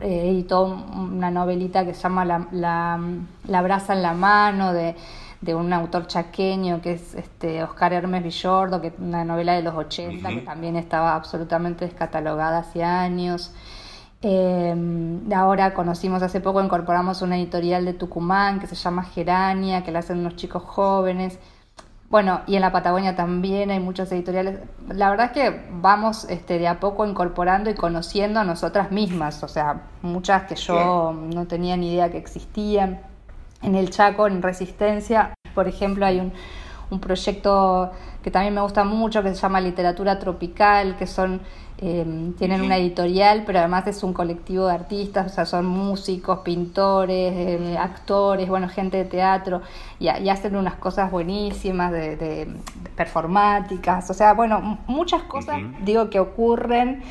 eh, 0.00 0.28
editó 0.30 0.64
una 0.64 1.30
novelita 1.30 1.86
que 1.86 1.94
se 1.94 2.02
llama 2.02 2.24
La, 2.26 2.46
la, 3.46 3.62
brasa 3.62 3.94
en 3.94 4.02
la 4.02 4.12
mano, 4.12 4.74
de, 4.74 4.94
un 5.54 5.72
autor 5.72 6.06
chaqueño 6.06 6.80
que 6.80 6.92
es 6.92 7.14
este 7.14 7.62
Oscar 7.62 7.92
Hermes 7.92 8.22
Villordo, 8.22 8.80
que 8.80 8.88
es 8.88 8.94
una 8.98 9.24
novela 9.24 9.54
de 9.54 9.62
los 9.62 9.74
80 9.74 10.28
que 10.28 10.40
también 10.40 10.76
estaba 10.76 11.14
absolutamente 11.14 11.84
descatalogada 11.84 12.58
hace 12.58 12.82
años. 12.82 13.52
Eh, 14.22 14.74
ahora 15.34 15.74
conocimos 15.74 16.22
hace 16.22 16.40
poco, 16.40 16.62
incorporamos 16.62 17.22
una 17.22 17.36
editorial 17.36 17.84
de 17.84 17.92
Tucumán 17.92 18.58
que 18.58 18.66
se 18.66 18.74
llama 18.74 19.04
Gerania, 19.04 19.84
que 19.84 19.92
la 19.92 20.00
hacen 20.00 20.18
unos 20.18 20.36
chicos 20.36 20.62
jóvenes. 20.64 21.38
Bueno, 22.08 22.40
y 22.46 22.54
en 22.54 22.60
la 22.60 22.70
Patagonia 22.70 23.16
también 23.16 23.70
hay 23.70 23.80
muchas 23.80 24.10
editoriales. 24.12 24.60
La 24.88 25.10
verdad 25.10 25.26
es 25.26 25.32
que 25.32 25.66
vamos 25.70 26.24
este, 26.30 26.58
de 26.58 26.68
a 26.68 26.78
poco 26.78 27.04
incorporando 27.04 27.68
y 27.68 27.74
conociendo 27.74 28.40
a 28.40 28.44
nosotras 28.44 28.92
mismas, 28.92 29.42
o 29.42 29.48
sea, 29.48 29.82
muchas 30.02 30.44
que 30.44 30.54
yo 30.54 31.12
no 31.12 31.46
tenía 31.46 31.76
ni 31.76 31.92
idea 31.92 32.10
que 32.10 32.18
existían. 32.18 33.00
En 33.62 33.74
el 33.74 33.90
Chaco, 33.90 34.26
en 34.26 34.42
Resistencia, 34.42 35.34
por 35.54 35.68
ejemplo, 35.68 36.06
hay 36.06 36.20
un, 36.20 36.32
un 36.90 37.00
proyecto 37.00 37.90
que 38.22 38.30
también 38.30 38.54
me 38.54 38.60
gusta 38.60 38.84
mucho, 38.84 39.22
que 39.22 39.34
se 39.34 39.40
llama 39.40 39.60
Literatura 39.60 40.18
Tropical, 40.18 40.96
que 40.96 41.06
son 41.06 41.40
Em, 41.78 42.32
tienen 42.32 42.62
una 42.62 42.78
editorial, 42.78 43.42
pero 43.44 43.58
además 43.58 43.86
es 43.86 44.02
un 44.02 44.14
colectivo 44.14 44.66
de 44.66 44.72
artistas, 44.72 45.26
o 45.26 45.34
sea, 45.34 45.44
son 45.44 45.66
músicos, 45.66 46.38
pintores, 46.38 47.34
eh, 47.36 47.76
actores, 47.78 48.48
bueno, 48.48 48.66
gente 48.70 48.96
de 48.96 49.04
teatro, 49.04 49.60
y, 49.98 50.08
hacen 50.08 50.56
unas 50.56 50.76
cosas 50.76 51.10
buenísimas 51.10 51.92
de, 51.92 52.48
performáticas, 52.96 54.08
o 54.08 54.14
sea, 54.14 54.32
bueno, 54.32 54.78
muchas 54.86 55.24
cosas, 55.24 55.60
digo, 55.84 56.08
que 56.08 56.18
ocurren 56.18 57.02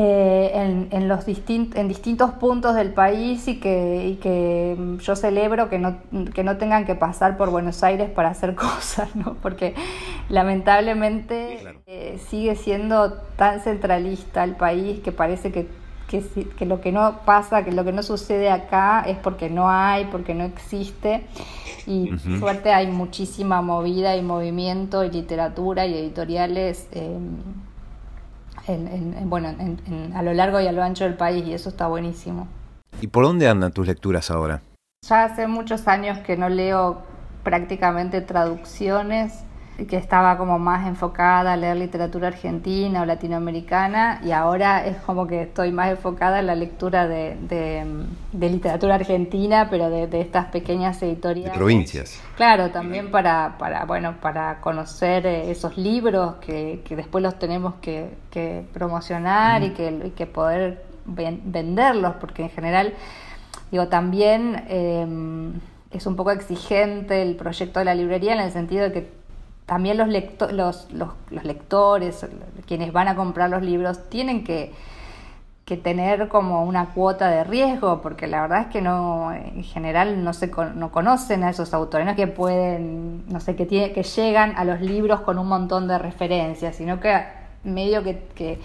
eh, 0.00 0.52
en, 0.54 0.86
en, 0.92 1.08
los 1.08 1.26
en 1.26 1.88
distintos 1.88 2.30
puntos 2.34 2.76
del 2.76 2.92
país 2.92 3.48
y 3.48 3.58
que, 3.58 4.16
que 4.22 4.76
yo 5.00 5.16
celebro 5.16 5.68
que 5.68 5.80
no, 5.80 5.96
que 6.32 6.44
no 6.44 6.56
tengan 6.56 6.84
que 6.84 6.94
pasar 6.94 7.36
por 7.36 7.50
Buenos 7.50 7.82
Aires 7.82 8.08
para 8.08 8.28
hacer 8.28 8.54
cosas, 8.54 9.16
¿no? 9.16 9.34
porque 9.42 9.74
lamentablemente 10.28 11.80
eh, 11.86 12.20
sigue 12.28 12.54
siendo 12.54 13.14
tan 13.34 13.58
centralista 13.58 14.44
el 14.44 14.54
país 14.54 15.00
que 15.00 15.10
parece 15.10 15.50
que, 15.50 15.66
que, 16.06 16.64
lo 16.64 16.80
que 16.80 16.92
no 16.92 17.18
pasa, 17.24 17.64
que 17.64 17.72
lo 17.72 17.84
que 17.84 17.90
no 17.90 18.04
sucede 18.04 18.50
acá 18.52 19.02
es 19.04 19.18
porque 19.18 19.50
no 19.50 19.68
hay, 19.68 20.04
porque 20.12 20.32
no 20.32 20.44
existe. 20.44 21.24
Y 21.88 22.12
suerte 22.38 22.72
hay 22.72 22.86
muchísima 22.86 23.62
movida 23.62 24.14
y 24.14 24.22
movimiento 24.22 25.02
y 25.02 25.10
literatura 25.10 25.86
y 25.86 25.94
editoriales. 25.94 26.86
Eh, 26.92 27.18
bueno, 29.24 29.54
a 30.14 30.22
lo 30.22 30.34
largo 30.34 30.60
y 30.60 30.66
a 30.66 30.72
lo 30.72 30.82
ancho 30.82 31.04
del 31.04 31.14
país 31.14 31.46
y 31.46 31.54
eso 31.54 31.68
está 31.68 31.86
buenísimo. 31.86 32.48
¿Y 33.00 33.08
por 33.08 33.24
dónde 33.24 33.48
andan 33.48 33.72
tus 33.72 33.86
lecturas 33.86 34.30
ahora? 34.30 34.62
Ya 35.06 35.24
hace 35.24 35.46
muchos 35.46 35.86
años 35.88 36.18
que 36.18 36.36
no 36.36 36.48
leo 36.48 37.02
prácticamente 37.44 38.20
traducciones 38.20 39.44
que 39.86 39.96
estaba 39.96 40.36
como 40.36 40.58
más 40.58 40.88
enfocada 40.88 41.52
a 41.52 41.56
leer 41.56 41.76
literatura 41.76 42.28
argentina 42.28 43.02
o 43.02 43.04
latinoamericana 43.04 44.20
y 44.24 44.32
ahora 44.32 44.84
es 44.84 44.96
como 44.96 45.28
que 45.28 45.42
estoy 45.42 45.70
más 45.70 45.90
enfocada 45.90 46.40
en 46.40 46.48
la 46.48 46.56
lectura 46.56 47.06
de, 47.06 47.36
de, 48.32 48.48
literatura 48.48 48.96
argentina, 48.96 49.68
pero 49.70 49.88
de, 49.88 50.20
estas 50.20 50.46
pequeñas 50.46 51.00
editoriales. 51.02 51.52
De 51.52 51.58
provincias. 51.58 52.20
Claro, 52.36 52.70
también 52.70 53.12
para, 53.12 53.56
para, 53.58 53.84
bueno, 53.84 54.16
para 54.20 54.60
conocer 54.60 55.26
eh, 55.26 55.50
esos 55.50 55.78
libros 55.78 56.36
que, 56.36 56.82
que 56.84 56.96
después 56.96 57.22
los 57.22 57.38
tenemos 57.38 57.74
que, 57.80 58.16
que 58.30 58.64
promocionar 58.72 59.62
y, 59.62 59.70
que, 59.70 60.12
que 60.16 60.26
poder 60.26 60.84
venderlos, 61.04 62.16
porque 62.16 62.42
en 62.42 62.50
general, 62.50 62.94
digo, 63.70 63.86
también... 63.86 64.64
Eh, 64.68 65.52
es 65.90 66.06
un 66.06 66.16
poco 66.16 66.32
exigente 66.32 67.22
el 67.22 67.34
proyecto 67.34 67.78
de 67.78 67.86
la 67.86 67.94
librería 67.94 68.34
en 68.34 68.40
el 68.40 68.52
sentido 68.52 68.84
de 68.84 68.92
que 68.92 69.17
también 69.68 69.98
los, 69.98 70.08
los, 70.50 70.88
los, 70.90 71.44
lectores, 71.44 72.26
quienes 72.66 72.90
van 72.90 73.06
a 73.06 73.14
comprar 73.14 73.50
los 73.50 73.62
libros, 73.62 74.08
tienen 74.08 74.42
que, 74.42 74.72
tener 75.82 76.28
como 76.28 76.64
una 76.64 76.94
cuota 76.94 77.28
de 77.28 77.44
riesgo, 77.44 78.00
porque 78.00 78.26
la 78.26 78.40
verdad 78.40 78.62
es 78.62 78.66
que 78.68 78.80
no, 78.80 79.30
en 79.30 79.62
general 79.62 80.24
no, 80.24 80.32
se, 80.32 80.50
no 80.74 80.90
conocen 80.90 81.44
a 81.44 81.50
esos 81.50 81.74
autores, 81.74 82.06
no 82.06 82.12
es 82.12 82.16
que 82.16 82.26
pueden, 82.26 83.26
no 83.28 83.40
sé, 83.40 83.54
que, 83.56 83.66
tiene, 83.66 83.92
que 83.92 84.04
llegan 84.04 84.54
a 84.56 84.64
los 84.64 84.80
libros 84.80 85.20
con 85.20 85.38
un 85.38 85.48
montón 85.48 85.86
de 85.86 85.98
referencias, 85.98 86.76
sino 86.76 86.98
que 86.98 87.22
medio 87.62 88.02
que, 88.02 88.58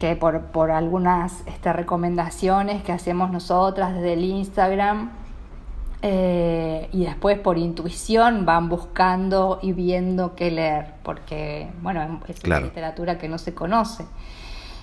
que, 0.00 0.16
por, 0.16 0.40
por 0.46 0.72
algunas 0.72 1.46
este, 1.46 1.72
recomendaciones 1.72 2.82
que 2.82 2.90
hacemos 2.90 3.30
nosotras 3.30 3.94
desde 3.94 4.14
el 4.14 4.24
Instagram, 4.24 5.12
eh, 6.02 6.88
y 6.92 7.04
después 7.04 7.38
por 7.38 7.58
intuición 7.58 8.46
van 8.46 8.68
buscando 8.68 9.58
y 9.62 9.72
viendo 9.72 10.34
qué 10.34 10.50
leer, 10.50 10.94
porque 11.02 11.68
bueno, 11.82 12.20
es 12.26 12.42
una 12.44 12.60
literatura 12.60 13.18
que 13.18 13.28
no 13.28 13.38
se 13.38 13.54
conoce. 13.54 14.04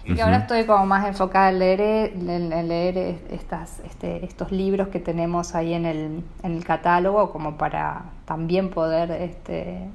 Y 0.06 0.22
ahora 0.22 0.38
estoy 0.38 0.66
como 0.66 0.86
más 0.86 1.06
enfocada 1.06 1.50
en 1.50 1.60
leer, 1.60 1.82
en, 1.82 2.68
leer 2.70 3.20
estas, 3.30 3.82
este, 3.82 4.24
estos 4.24 4.54
libros 4.54 4.88
que 4.88 5.02
tenemos 5.02 5.54
ahí 5.54 5.74
en 5.74 5.86
el, 5.86 6.24
en 6.44 6.56
el 6.56 6.64
catálogo 6.64 7.30
como 7.30 7.58
para 7.58 8.06
también 8.24 8.70
poder 8.70 9.12
este, 9.12 9.90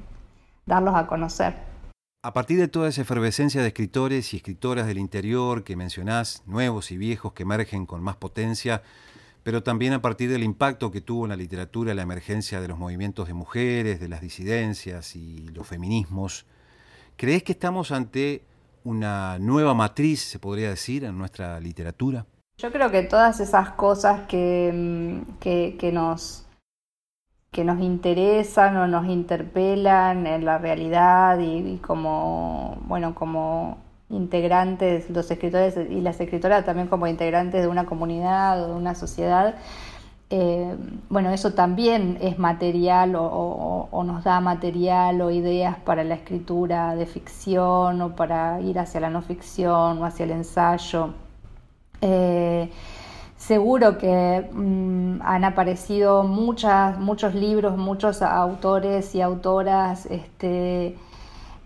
darlos 0.67 0.93
a 0.95 1.07
conocer. 1.07 1.55
A 2.21 2.31
partir 2.31 2.59
de 2.59 2.67
toda 2.67 2.89
esa 2.89 3.01
efervescencia 3.01 3.61
de 3.61 3.67
escritores 3.67 4.33
y 4.33 4.37
escritoras 4.37 4.85
del 4.85 4.99
interior 4.99 5.63
que 5.63 5.75
mencionás, 5.75 6.43
nuevos 6.45 6.91
y 6.91 6.97
viejos 6.97 7.33
que 7.33 7.43
emergen 7.43 7.85
con 7.85 8.03
más 8.03 8.15
potencia, 8.15 8.83
pero 9.43 9.61
también 9.61 9.93
a 9.93 10.01
partir 10.01 10.29
del 10.29 10.43
impacto 10.43 10.89
que 10.89 11.01
tuvo 11.01 11.25
en 11.25 11.29
la 11.29 11.35
literatura 11.35 11.93
la 11.93 12.01
emergencia 12.01 12.61
de 12.61 12.67
los 12.69 12.79
movimientos 12.79 13.27
de 13.27 13.33
mujeres, 13.33 13.99
de 13.99 14.07
las 14.07 14.21
disidencias 14.21 15.15
y 15.15 15.49
los 15.49 15.67
feminismos. 15.67 16.45
¿Crees 17.17 17.43
que 17.43 17.51
estamos 17.51 17.91
ante 17.91 18.43
una 18.85 19.37
nueva 19.39 19.73
matriz, 19.73 20.21
se 20.21 20.39
podría 20.39 20.69
decir, 20.69 21.03
en 21.03 21.17
nuestra 21.17 21.59
literatura? 21.59 22.25
Yo 22.57 22.71
creo 22.71 22.89
que 22.89 23.03
todas 23.03 23.39
esas 23.39 23.71
cosas 23.71 24.27
que, 24.27 24.71
mm, 24.73 25.39
que, 25.39 25.91
nos, 25.91 26.45
que 27.51 27.63
nos 27.63 27.81
interesan 27.81 28.77
o 28.77 28.87
nos 28.87 29.07
interpelan 29.07 30.25
en 30.25 30.45
la 30.45 30.57
realidad 30.57 31.39
y, 31.39 31.73
y 31.73 31.77
como, 31.77 32.77
bueno, 32.87 33.13
como 33.13 33.77
integrantes, 34.13 35.09
los 35.09 35.29
escritores 35.29 35.75
y 35.89 36.01
las 36.01 36.19
escritoras 36.19 36.65
también 36.65 36.87
como 36.87 37.07
integrantes 37.07 37.61
de 37.61 37.67
una 37.67 37.85
comunidad 37.85 38.63
o 38.63 38.67
de 38.67 38.73
una 38.73 38.95
sociedad, 38.95 39.55
eh, 40.35 40.75
bueno, 41.09 41.29
eso 41.29 41.53
también 41.53 42.17
es 42.19 42.39
material 42.39 43.13
o, 43.15 44.03
nos 44.03 44.23
da 44.23 44.39
material 44.41 45.21
o 45.21 45.29
ideas 45.29 45.77
para 45.77 46.03
la 46.03 46.15
escritura 46.15 46.95
de 46.95 47.05
ficción 47.05 48.01
o 48.01 48.15
para 48.15 48.59
ir 48.61 48.79
hacia 48.79 48.99
la 48.99 49.11
no 49.11 49.21
ficción 49.21 50.01
o 50.01 50.05
hacia 50.05 50.23
el 50.25 50.31
ensayo. 50.31 51.13
Eh, 52.01 52.71
seguro 53.37 53.99
que 53.99 54.49
mm, 54.51 55.21
han 55.21 55.43
aparecido 55.43 56.23
muchas, 56.23 56.97
muchos 56.97 57.35
libros, 57.35 57.77
muchos 57.77 58.23
autores 58.23 59.13
y 59.13 59.21
autoras 59.21 60.07
este, 60.07 60.97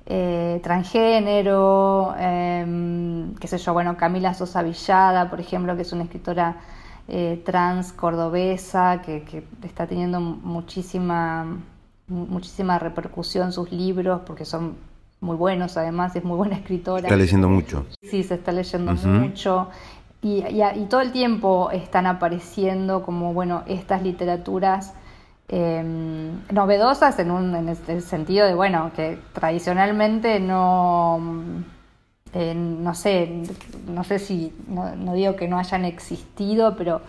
eh, 0.10 0.62
transgénero, 0.64 2.16
em, 2.18 3.36
qué 3.36 3.48
sé 3.50 3.58
yo, 3.58 3.74
bueno, 3.74 3.98
Camila 3.98 4.34
Sosa 4.34 4.64
Villada, 4.64 5.30
por 5.30 5.42
ejemplo, 5.42 5.76
que 5.76 5.82
es 5.82 5.92
una 5.92 6.04
escritora 6.04 6.56
eh, 7.10 7.42
trans 7.46 7.92
cordobesa 7.92 9.02
que, 9.02 9.44
está 9.64 9.86
teniendo 9.86 10.22
muchísima, 10.22 11.58
muchísima 12.08 12.80
repercusión 12.80 13.52
sus 13.52 13.74
libros 13.74 14.22
porque 14.26 14.46
son 14.46 14.76
muy 15.20 15.36
buenos, 15.36 15.76
además 15.76 16.16
es 16.16 16.24
muy 16.24 16.38
buena 16.38 16.56
escritora. 16.56 17.02
Está 17.02 17.18
leyendo 17.18 17.50
mucho. 17.50 17.86
Sí, 18.02 18.24
se 18.24 18.36
está 18.36 18.54
leyendo 18.54 18.94
mucho. 18.94 19.68
Y, 20.22 20.42
y, 20.46 20.86
todo 20.90 21.02
el 21.02 21.12
tiempo 21.12 21.70
están 21.72 22.06
apareciendo 22.08 23.04
como, 23.04 23.34
bueno, 23.34 23.64
estas 23.68 24.04
literaturas 24.04 24.94
Em, 25.50 26.42
novedosas 26.52 27.18
en, 27.20 27.32
un, 27.32 27.56
en 27.56 27.70
el 27.70 28.02
sentido 28.02 28.46
de, 28.46 28.54
bueno, 28.54 28.92
que 28.94 29.18
tradicionalmente 29.32 30.42
no, 30.42 31.22
eh, 32.34 32.54
no 32.54 32.94
sé, 32.94 33.44
no 33.88 34.04
sé 34.04 34.20
si, 34.20 34.54
no, 34.68 35.14
digo 35.14 35.38
que 35.38 35.48
no 35.48 35.58
hayan 35.58 35.86
existido, 35.86 36.76
pero 36.76 37.02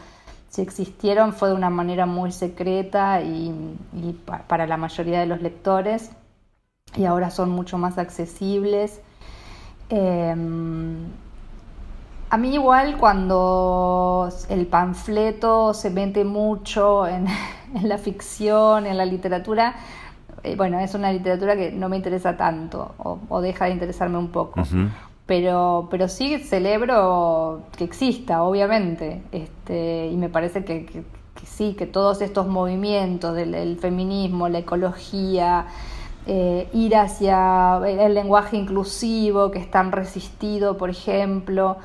si 0.51 0.63
existieron 0.63 1.33
fue 1.33 1.49
de 1.49 1.57
una 1.57 1.71
manera 1.71 2.07
muy 2.07 2.31
secreta 2.31 3.23
y, 3.23 3.53
para 4.47 4.67
la 4.69 4.77
mayoría 4.77 5.19
de 5.21 5.27
los 5.27 5.43
lectores 5.43 6.13
y 6.97 7.05
ahora 7.07 7.31
son 7.31 7.51
mucho 7.51 7.77
más 7.77 7.99
accesibles. 7.99 9.01
Em, 9.91 11.09
a 12.31 12.37
mí 12.37 12.55
igual 12.55 12.99
cuando 12.99 14.29
el 14.49 14.67
panfleto 14.69 15.75
se 15.75 15.91
mete 15.91 16.25
mucho 16.25 17.07
en, 17.09 17.27
la 17.83 17.99
ficción, 17.99 18.87
en 18.87 18.97
la 18.97 19.05
literatura, 19.05 19.77
eh, 20.43 20.55
bueno, 20.57 20.79
es 20.79 20.95
una 20.95 21.13
literatura 21.13 21.57
que 21.57 21.73
no 21.73 21.89
me 21.89 21.97
interesa 21.97 22.37
tanto 22.37 22.95
o, 22.99 23.41
deja 23.41 23.67
de 23.67 23.73
interesarme 23.73 24.19
un 24.19 24.29
poco. 24.29 24.63
Pero, 25.27 25.89
pero 25.91 26.09
sí 26.09 26.39
celebro 26.39 27.65
que 27.77 27.85
exista, 27.85 28.43
obviamente, 28.43 29.21
este, 29.31 30.07
y 30.07 30.17
me 30.17 30.31
parece 30.31 30.65
que, 30.65 31.05
sí, 31.45 31.75
que 31.75 31.87
todos 31.87 32.23
estos 32.23 32.47
movimientos 32.47 33.35
del 33.35 33.77
feminismo, 33.79 34.49
la 34.49 34.61
ecología, 34.61 35.67
eh, 36.27 36.69
ir 36.73 36.95
hacia 36.97 37.79
el 37.87 38.15
lenguaje 38.15 38.57
inclusivo 38.57 39.51
que 39.51 39.59
es 39.59 39.71
tan 39.71 39.93
resistido, 39.93 40.77
por 40.77 40.91
ejemplo, 40.91 41.79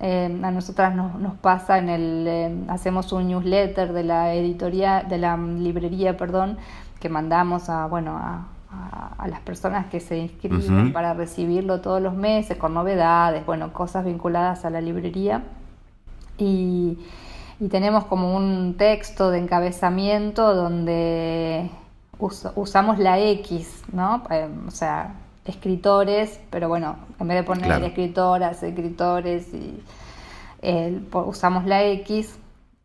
eh, 0.00 0.40
a 0.42 0.50
nosotras 0.50 0.94
nos, 0.94 1.34
pasa 1.36 1.78
en 1.78 1.88
el 1.88 2.26
eh, 2.26 2.64
hacemos 2.68 3.12
un 3.12 3.28
newsletter 3.28 3.92
de 3.92 4.04
la 4.04 4.34
editorial 4.34 5.08
de 5.08 5.18
la 5.18 5.36
librería 5.36 6.16
perdón 6.16 6.58
que 7.00 7.08
mandamos 7.08 7.68
a 7.68 7.86
bueno 7.86 8.16
a, 8.16 8.48
las 9.28 9.40
personas 9.40 9.86
que 9.86 10.00
se 10.00 10.18
inscriben 10.18 10.92
para 10.92 11.14
recibirlo 11.14 11.80
todos 11.80 12.02
los 12.02 12.14
meses 12.14 12.58
con 12.58 12.74
novedades 12.74 13.46
bueno 13.46 13.72
cosas 13.72 14.04
vinculadas 14.04 14.64
a 14.64 14.70
la 14.70 14.80
librería 14.80 15.44
y, 16.38 16.98
y 17.60 17.68
tenemos 17.68 18.04
como 18.06 18.36
un 18.36 18.74
texto 18.76 19.30
de 19.30 19.38
encabezamiento 19.38 20.56
donde 20.56 21.70
usamos 22.18 22.98
la 22.98 23.18
X, 23.18 23.82
¿no? 23.92 24.22
Eh, 24.30 24.48
o 24.66 24.70
sea, 24.70 25.14
escritores, 25.44 26.40
pero 26.50 26.68
bueno, 26.68 26.96
en 27.18 27.28
vez 27.28 27.38
de 27.38 27.42
poner 27.44 27.82
escritoras, 27.82 28.62
escritores, 28.62 29.52
y, 29.52 29.80
usamos 31.12 31.66
la 31.66 31.84
X 31.84 32.38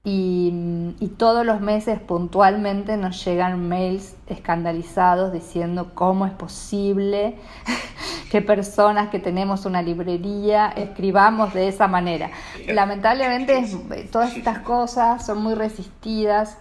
y, 0.04 1.12
todos 1.18 1.46
los 1.46 1.60
meses 1.60 2.00
puntualmente 2.00 2.96
nos 2.96 3.24
llegan 3.26 3.68
mails 3.68 4.16
escandalizados 4.28 5.34
diciendo 5.34 5.92
cómo 5.94 6.26
es 6.26 6.32
posible 6.32 7.36
que 8.32 8.42
personas 8.42 9.10
que 9.10 9.20
tenemos 9.20 9.66
una 9.66 9.82
librería 9.82 10.70
escribamos 10.70 11.54
de 11.54 11.68
esa 11.68 11.88
manera. 11.88 12.32
Lamentablemente 12.68 13.66
todas 14.12 14.38
estas 14.38 14.60
cosas 14.60 15.26
son 15.26 15.42
muy 15.42 15.56
resistidas 15.56 16.58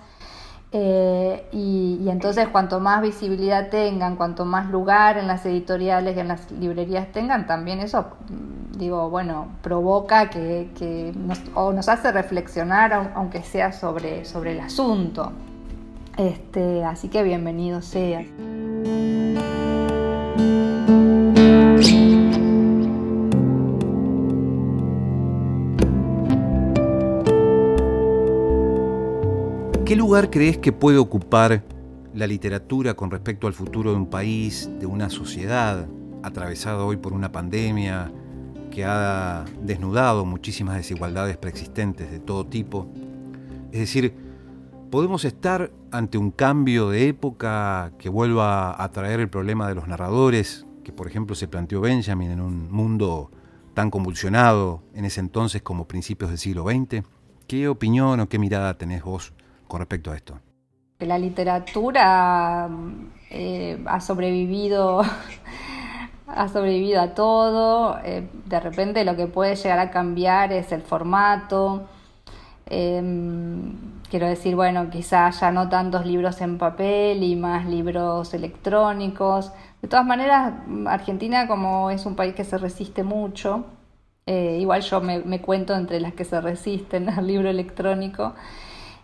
eh, 0.71 1.47
y, 1.51 2.09
entonces 2.09 2.49
cuanto 2.49 2.79
más 2.79 3.01
visibilidad 3.01 3.71
tengan, 3.71 4.17
cuanto 4.17 4.45
más 4.45 4.71
lugar 4.71 5.17
en 5.17 5.27
las 5.27 5.47
editoriales 5.47 6.17
y 6.17 6.21
en 6.21 6.29
las 6.29 6.51
librerías 6.53 7.11
tengan, 7.13 7.47
también 7.47 7.81
eso, 7.81 8.07
mm, 8.29 8.79
digo, 8.79 9.09
bueno, 9.09 9.49
provoca 9.63 10.29
que, 10.29 11.13
nos, 11.17 11.41
o 11.55 11.73
nos 11.73 11.89
hace 11.89 12.13
reflexionar, 12.13 13.13
aunque 13.15 13.43
sea 13.43 13.73
sobre, 13.73 14.25
sobre 14.25 14.53
el 14.53 14.61
asunto. 14.61 15.33
Este, 16.17 16.85
así 16.85 17.09
que 17.09 17.23
bienvenido 17.23 17.81
sea. 17.81 18.25
¿Qué 29.89 29.97
lugar 29.97 30.29
crees 30.29 30.59
que 30.59 30.71
puede 30.71 30.99
ocupar 30.99 31.65
la 32.13 32.27
literatura 32.27 32.93
con 32.93 33.11
respecto 33.11 33.47
al 33.47 33.55
futuro 33.55 33.93
de 33.93 33.97
un 33.97 34.11
país, 34.11 34.69
de 34.79 34.85
una 34.85 35.09
sociedad 35.09 35.89
atravesada 36.23 36.85
hoy 36.85 36.99
por 36.99 37.15
una 37.15 37.33
pandemia 37.33 38.13
que 38.71 38.85
ha 38.85 39.47
desnudado 39.63 40.27
muchísimas 40.27 40.77
desigualdades 40.77 41.39
preexistentes 41.39 42.11
de 42.11 42.19
todo 42.19 42.45
tipo? 42.45 42.87
Es 43.73 43.81
decir, 43.81 44.13
¿podemos 44.91 45.25
estar 45.25 45.73
ante 45.91 46.19
un 46.19 46.33
cambio 46.33 46.91
de 46.91 47.09
época 47.09 47.95
que 47.99 48.11
vuelva 48.11 48.85
a 48.85 48.93
traer 48.93 49.21
el 49.21 49.31
problema 49.31 49.69
de 49.69 49.75
los 49.75 49.89
narradores, 49.89 50.67
que 50.85 50.93
por 50.93 51.07
ejemplo 51.07 51.35
se 51.35 51.49
planteó 51.49 51.81
Benjamin 51.81 52.31
en 52.31 52.43
un 52.43 52.71
mundo 52.71 53.31
tan 53.73 53.91
convulsionado 53.91 54.83
en 54.93 55.07
ese 55.07 55.21
entonces 55.21 55.63
como 55.63 55.89
principios 55.89 56.29
del 56.29 56.39
siglo 56.39 56.65
XX? 56.65 57.07
¿Qué 57.47 57.69
opinión 57.69 58.21
o 58.21 58.29
qué 58.29 58.39
mirada 58.39 58.77
tenés 58.77 59.03
vos 59.03 59.33
con 59.69 59.81
respecto 59.81 60.11
a 60.11 60.17
esto? 60.17 60.41
La 60.99 61.19
literatura 61.19 62.69
eh, 63.31 63.81
ha 63.87 64.01
sobrevivido 64.01 65.03
ha 66.27 66.49
sobrevivido 66.49 67.01
a 67.01 67.15
todo. 67.15 67.99
Eh, 68.05 68.29
de 68.47 68.61
repente 68.61 69.05
lo 69.05 69.17
que 69.17 69.27
puede 69.27 69.57
llegar 69.57 69.79
a 69.79 69.91
cambiar 69.91 70.53
es 70.53 70.73
el 70.73 70.83
formato. 70.83 71.89
Em, 72.67 73.75
quiero 74.11 74.27
decir, 74.27 74.55
bueno, 74.55 74.91
quizás 74.91 75.41
ya 75.41 75.51
no 75.51 75.69
tantos 75.69 76.05
libros 76.07 76.41
en 76.41 76.59
papel 76.59 77.23
y 77.23 77.37
más 77.37 77.67
libros 77.67 78.35
electrónicos. 78.35 79.53
De 79.83 79.89
todas 79.89 80.05
maneras, 80.07 80.55
Argentina 80.87 81.47
como 81.49 81.91
es 81.91 82.05
un 82.07 82.17
país 82.17 82.35
que 82.35 82.45
se 82.45 82.59
resiste 82.59 83.05
mucho, 83.05 83.65
eh, 84.27 84.59
igual 84.61 84.83
yo 84.83 85.01
me, 85.01 85.21
me, 85.21 85.41
cuento 85.41 85.75
entre 85.75 86.01
las 86.01 86.13
que 86.13 86.25
se 86.25 86.41
resisten 86.41 87.09
al 87.09 87.27
libro 87.27 87.49
electrónico. 87.49 88.35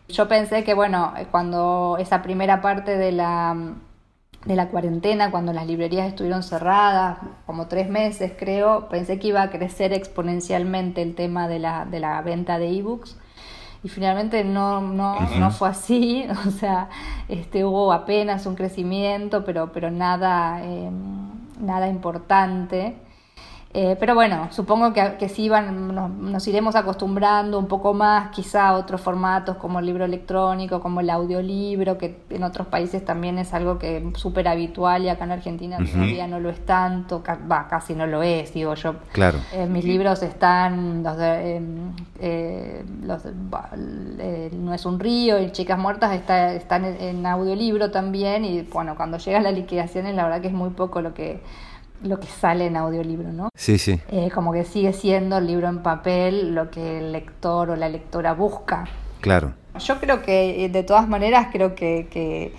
Yo 0.08 0.28
pensé 0.28 0.64
que, 0.64 0.74
bueno, 0.74 1.14
cuando 1.30 1.96
esa 1.98 2.22
primera 2.22 2.60
parte 2.60 2.96
de 2.96 3.12
la, 3.12 3.74
de 4.44 4.56
la 4.56 4.68
cuarentena, 4.68 5.30
cuando 5.30 5.52
las 5.52 5.66
librerías 5.66 6.06
estuvieron 6.08 6.42
cerradas, 6.42 7.18
como 7.46 7.66
tres 7.68 7.88
meses 7.88 8.32
creo, 8.38 8.88
pensé 8.88 9.18
que 9.18 9.28
iba 9.28 9.42
a 9.42 9.50
crecer 9.50 9.92
exponencialmente 9.92 11.00
el 11.02 11.14
tema 11.14 11.48
de 11.48 11.58
la, 11.58 11.86
de 11.86 12.00
la 12.00 12.20
venta 12.22 12.58
de 12.58 12.68
ebooks. 12.70 13.16
Y 13.82 13.88
finalmente 13.88 14.44
no, 14.44 14.80
no, 14.80 15.20
no 15.38 15.50
fue 15.50 15.68
así, 15.68 16.26
o 16.46 16.50
sea, 16.50 16.88
este, 17.28 17.64
hubo 17.64 17.92
apenas 17.92 18.46
un 18.46 18.54
crecimiento, 18.54 19.44
pero, 19.44 19.72
pero 19.72 19.90
nada, 19.90 20.62
eh, 20.64 20.90
nada 21.60 21.88
importante. 21.88 22.96
Eh, 23.76 23.96
pero 23.98 24.14
bueno, 24.14 24.46
supongo 24.52 24.92
que, 24.92 25.16
que 25.18 25.28
sí 25.28 25.48
van, 25.48 25.92
nos, 25.94 26.46
iremos 26.46 26.76
acostumbrando 26.76 27.58
un 27.58 27.66
poco 27.66 27.92
más 27.92 28.30
quizá 28.30 28.68
a 28.68 28.74
otros 28.74 29.00
formatos 29.00 29.56
como 29.56 29.80
el 29.80 29.86
libro 29.86 30.04
electrónico, 30.04 30.80
como 30.80 31.00
el 31.00 31.10
audiolibro, 31.10 31.98
que 31.98 32.20
en 32.30 32.44
otros 32.44 32.68
países 32.68 33.04
también 33.04 33.36
es 33.36 33.52
algo 33.52 33.76
que 33.80 33.96
es 33.96 34.04
súper 34.16 34.46
habitual 34.46 35.02
y 35.02 35.08
acá 35.08 35.24
en 35.24 35.32
Argentina 35.32 35.78
todavía 35.78 36.28
no 36.28 36.38
lo 36.38 36.50
es 36.50 36.64
tanto, 36.64 37.20
va, 37.50 37.66
casi 37.66 37.94
no 37.94 38.06
lo 38.06 38.22
es, 38.22 38.54
digo 38.54 38.74
yo. 38.74 38.94
Claro. 39.10 39.38
Eh, 39.52 39.66
mis 39.66 39.84
libros 39.84 40.22
están, 40.22 41.02
los 41.02 41.16
de, 41.16 41.60
eh, 42.20 42.84
los, 43.02 43.24
No 43.24 44.72
es 44.72 44.86
un 44.86 45.00
río 45.00 45.42
y 45.42 45.50
Chicas 45.50 45.80
Muertas 45.80 46.14
está, 46.14 46.54
están 46.54 46.84
en, 46.84 47.26
audiolibro 47.26 47.90
también 47.90 48.44
y 48.44 48.62
bueno, 48.62 48.94
cuando 48.94 49.18
llega 49.18 49.40
la 49.40 49.50
liquidación 49.50 50.14
la 50.14 50.22
verdad 50.22 50.40
que 50.40 50.48
es 50.48 50.54
muy 50.54 50.70
poco 50.70 51.00
lo 51.00 51.12
que 51.12 51.42
lo 52.04 52.20
que 52.20 52.26
sale 52.26 52.66
en 52.66 52.76
audiolibro, 52.76 53.32
¿no? 53.32 53.48
Sí, 53.56 53.78
sí. 53.78 54.00
Eh, 54.08 54.30
como 54.32 54.52
que 54.52 54.64
sigue 54.64 54.92
siendo 54.92 55.38
el 55.38 55.46
libro 55.46 55.68
en 55.68 55.82
papel 55.82 56.54
lo 56.54 56.70
que 56.70 56.98
el 56.98 57.12
lector 57.12 57.70
o 57.70 57.76
la 57.76 57.88
lectora 57.88 58.34
busca. 58.34 58.84
Claro. 59.20 59.54
Yo 59.78 59.98
creo 59.98 60.22
que, 60.22 60.64
eh, 60.64 60.68
de 60.68 60.82
todas 60.82 61.08
maneras, 61.08 61.48
creo 61.50 61.74
que, 61.74 62.52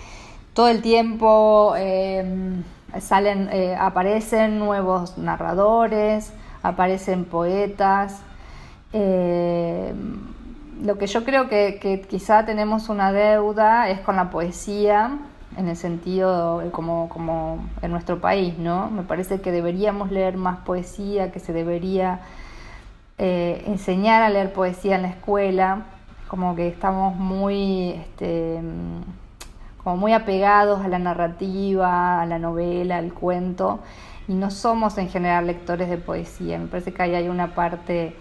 todo 0.52 0.68
el 0.68 0.82
tiempo 0.82 1.74
em, 1.76 2.62
salen, 3.00 3.48
eh, 3.52 3.76
aparecen 3.78 4.58
nuevos 4.58 5.18
narradores, 5.18 6.32
aparecen 6.62 7.24
poetas. 7.24 8.20
Em, 8.92 10.18
lo 10.82 10.98
que 10.98 11.06
yo 11.06 11.24
creo 11.24 11.48
que, 11.48 11.78
que 11.80 12.00
quizá 12.00 12.44
tenemos 12.46 12.88
una 12.88 13.12
deuda 13.12 13.90
es 13.90 14.00
con 14.00 14.16
la 14.16 14.30
poesía 14.30 15.18
en 15.56 15.68
el 15.68 15.76
sentido 15.76 16.62
como, 16.72 17.08
como 17.08 17.58
en 17.82 17.90
nuestro 17.90 18.20
país, 18.20 18.58
¿no? 18.58 18.90
Me 18.90 19.02
parece 19.02 19.40
que 19.40 19.52
deberíamos 19.52 20.10
leer 20.10 20.36
más 20.36 20.58
poesía, 20.58 21.32
que 21.32 21.40
se 21.40 21.52
debería 21.52 22.20
eh, 23.18 23.64
enseñar 23.66 24.22
a 24.22 24.28
leer 24.28 24.52
poesía 24.52 24.96
en 24.96 25.02
la 25.02 25.08
escuela, 25.08 25.84
como 26.28 26.54
que 26.54 26.68
estamos 26.68 27.16
muy, 27.16 27.92
este, 27.92 28.60
como 29.82 29.96
muy 29.96 30.12
apegados 30.12 30.84
a 30.84 30.88
la 30.88 30.98
narrativa, 30.98 32.20
a 32.20 32.26
la 32.26 32.38
novela, 32.38 32.98
al 32.98 33.14
cuento, 33.14 33.80
y 34.28 34.34
no 34.34 34.50
somos 34.50 34.98
en 34.98 35.08
general 35.08 35.46
lectores 35.46 35.88
de 35.88 35.96
poesía. 35.96 36.58
Me 36.58 36.66
parece 36.66 36.92
que 36.92 37.02
ahí 37.02 37.14
hay 37.14 37.28
una 37.28 37.54
parte 37.54 38.14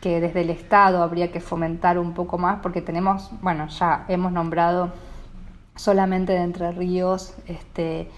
que 0.00 0.20
desde 0.20 0.42
el 0.42 0.50
Estado 0.50 1.02
habría 1.02 1.32
que 1.32 1.40
fomentar 1.40 1.98
un 1.98 2.14
poco 2.14 2.38
más, 2.38 2.60
porque 2.62 2.80
tenemos, 2.80 3.30
bueno, 3.42 3.66
ya 3.66 4.04
hemos 4.08 4.32
nombrado 4.32 4.92
solamente 5.78 6.32
de 6.32 6.42
Entre 6.42 6.72
Ríos 6.72 7.34
este, 7.46 8.10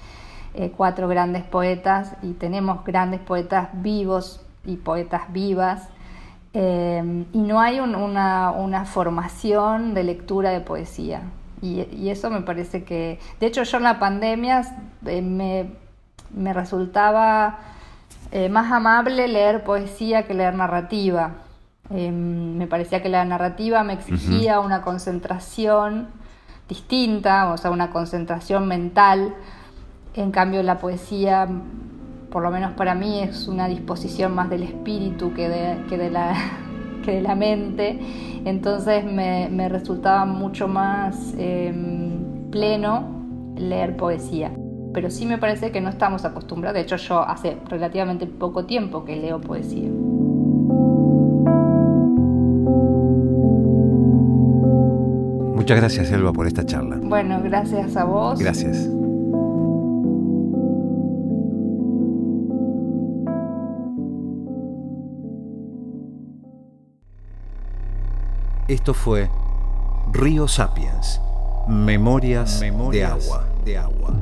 eh, 0.55 0.73
cuatro 0.77 1.07
grandes 1.07 1.45
poetas 1.45 2.17
y 2.23 2.33
tenemos 2.33 2.85
grandes 2.85 3.21
poetas 3.21 3.69
vivos 3.75 4.41
y 4.65 4.77
poetas 4.77 5.33
vivas. 5.33 5.89
Eh, 6.53 7.25
y 7.33 7.39
no 7.39 7.61
hay 7.61 7.79
una, 7.79 8.85
formación 8.87 9.95
de 9.95 10.03
lectura 10.03 10.51
de 10.51 10.61
poesía. 10.61 11.23
Y, 11.63 12.09
eso 12.09 12.31
me 12.31 12.41
parece 12.41 12.85
que, 12.85 13.21
de 13.39 13.47
hecho 13.47 13.63
yo 13.63 13.77
en 13.77 13.85
la 13.85 13.99
pandemia 13.99 14.63
eh, 15.07 15.23
me, 15.23 16.53
resultaba 16.53 17.59
más 18.49 18.71
amable 18.71 19.27
leer 19.27 19.65
poesía 19.65 20.25
que 20.27 20.35
leer 20.35 20.55
narrativa. 20.55 21.33
me 21.91 22.67
parecía 22.69 23.03
que 23.03 23.09
la 23.09 23.25
narrativa 23.25 23.83
me 23.83 23.95
exigía 23.95 24.61
una 24.61 24.83
concentración 24.83 26.09
distinta, 26.71 27.53
o 27.53 27.59
sea, 27.59 27.71
una 27.71 27.91
concentración 27.91 28.67
mental. 28.67 29.35
En 30.15 30.31
cambio, 30.31 30.63
la 30.63 30.79
poesía, 30.79 31.47
por 32.31 32.43
lo 32.43 32.51
menos 32.51 32.73
para 32.73 32.95
mí, 32.95 33.21
es 33.21 33.49
una 33.49 33.69
disposición 33.69 34.35
más 34.35 34.49
del 34.49 34.63
espíritu 34.63 35.35
que 35.35 35.49
de, 35.49 35.85
que 35.89 35.99
de, 35.99 36.11
la, 36.11 36.35
que 37.05 37.17
de 37.17 37.21
la 37.21 37.35
mente. 37.35 37.99
Entonces 38.45 39.05
me, 39.05 39.69
resultaba 39.69 40.25
mucho 40.25 40.69
más 40.69 41.35
em, 41.37 42.51
pleno 42.51 43.05
leer 43.57 43.97
poesía. 43.97 44.53
Pero 44.95 45.11
sí 45.11 45.27
me 45.27 45.39
parece 45.39 45.71
que 45.73 45.81
no 45.81 45.91
estamos 45.91 46.25
acostumbrados. 46.25 46.75
De 46.75 46.83
hecho, 46.83 46.97
yo 46.97 47.21
hace 47.21 47.59
relativamente 47.69 48.27
poco 48.27 48.65
tiempo 48.65 49.05
que 49.05 49.17
leo 49.17 49.41
poesía. 49.41 49.91
Muchas 55.61 55.77
gracias, 55.77 56.11
Elba, 56.11 56.33
por 56.33 56.47
esta 56.47 56.65
charla. 56.65 56.97
Bueno, 57.03 57.39
gracias 57.43 57.95
a 57.95 58.05
vos. 58.05 58.39
Gracias. 58.39 58.89
Esto 68.69 68.95
fue 68.95 69.29
Río 70.15 70.49
Sapiens, 70.49 71.21
Memorias, 71.69 72.59
de 72.91 73.05
agua. 73.05 73.47
de 73.63 73.77
agua. 73.77 74.19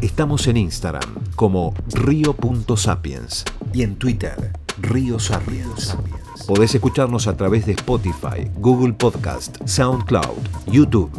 Estamos 0.00 0.46
en 0.46 0.56
Instagram 0.56 1.14
como 1.36 1.74
río.sapiens 1.92 3.44
y 3.74 3.82
en 3.82 3.96
Twitter 3.96 4.52
Río 4.80 5.18
Sapiens. 5.18 5.94
Podés 6.46 6.74
escucharnos 6.74 7.26
a 7.26 7.36
través 7.36 7.64
de 7.64 7.72
Spotify, 7.72 8.50
Google 8.58 8.92
Podcast, 8.92 9.56
SoundCloud, 9.64 10.66
YouTube. 10.66 11.10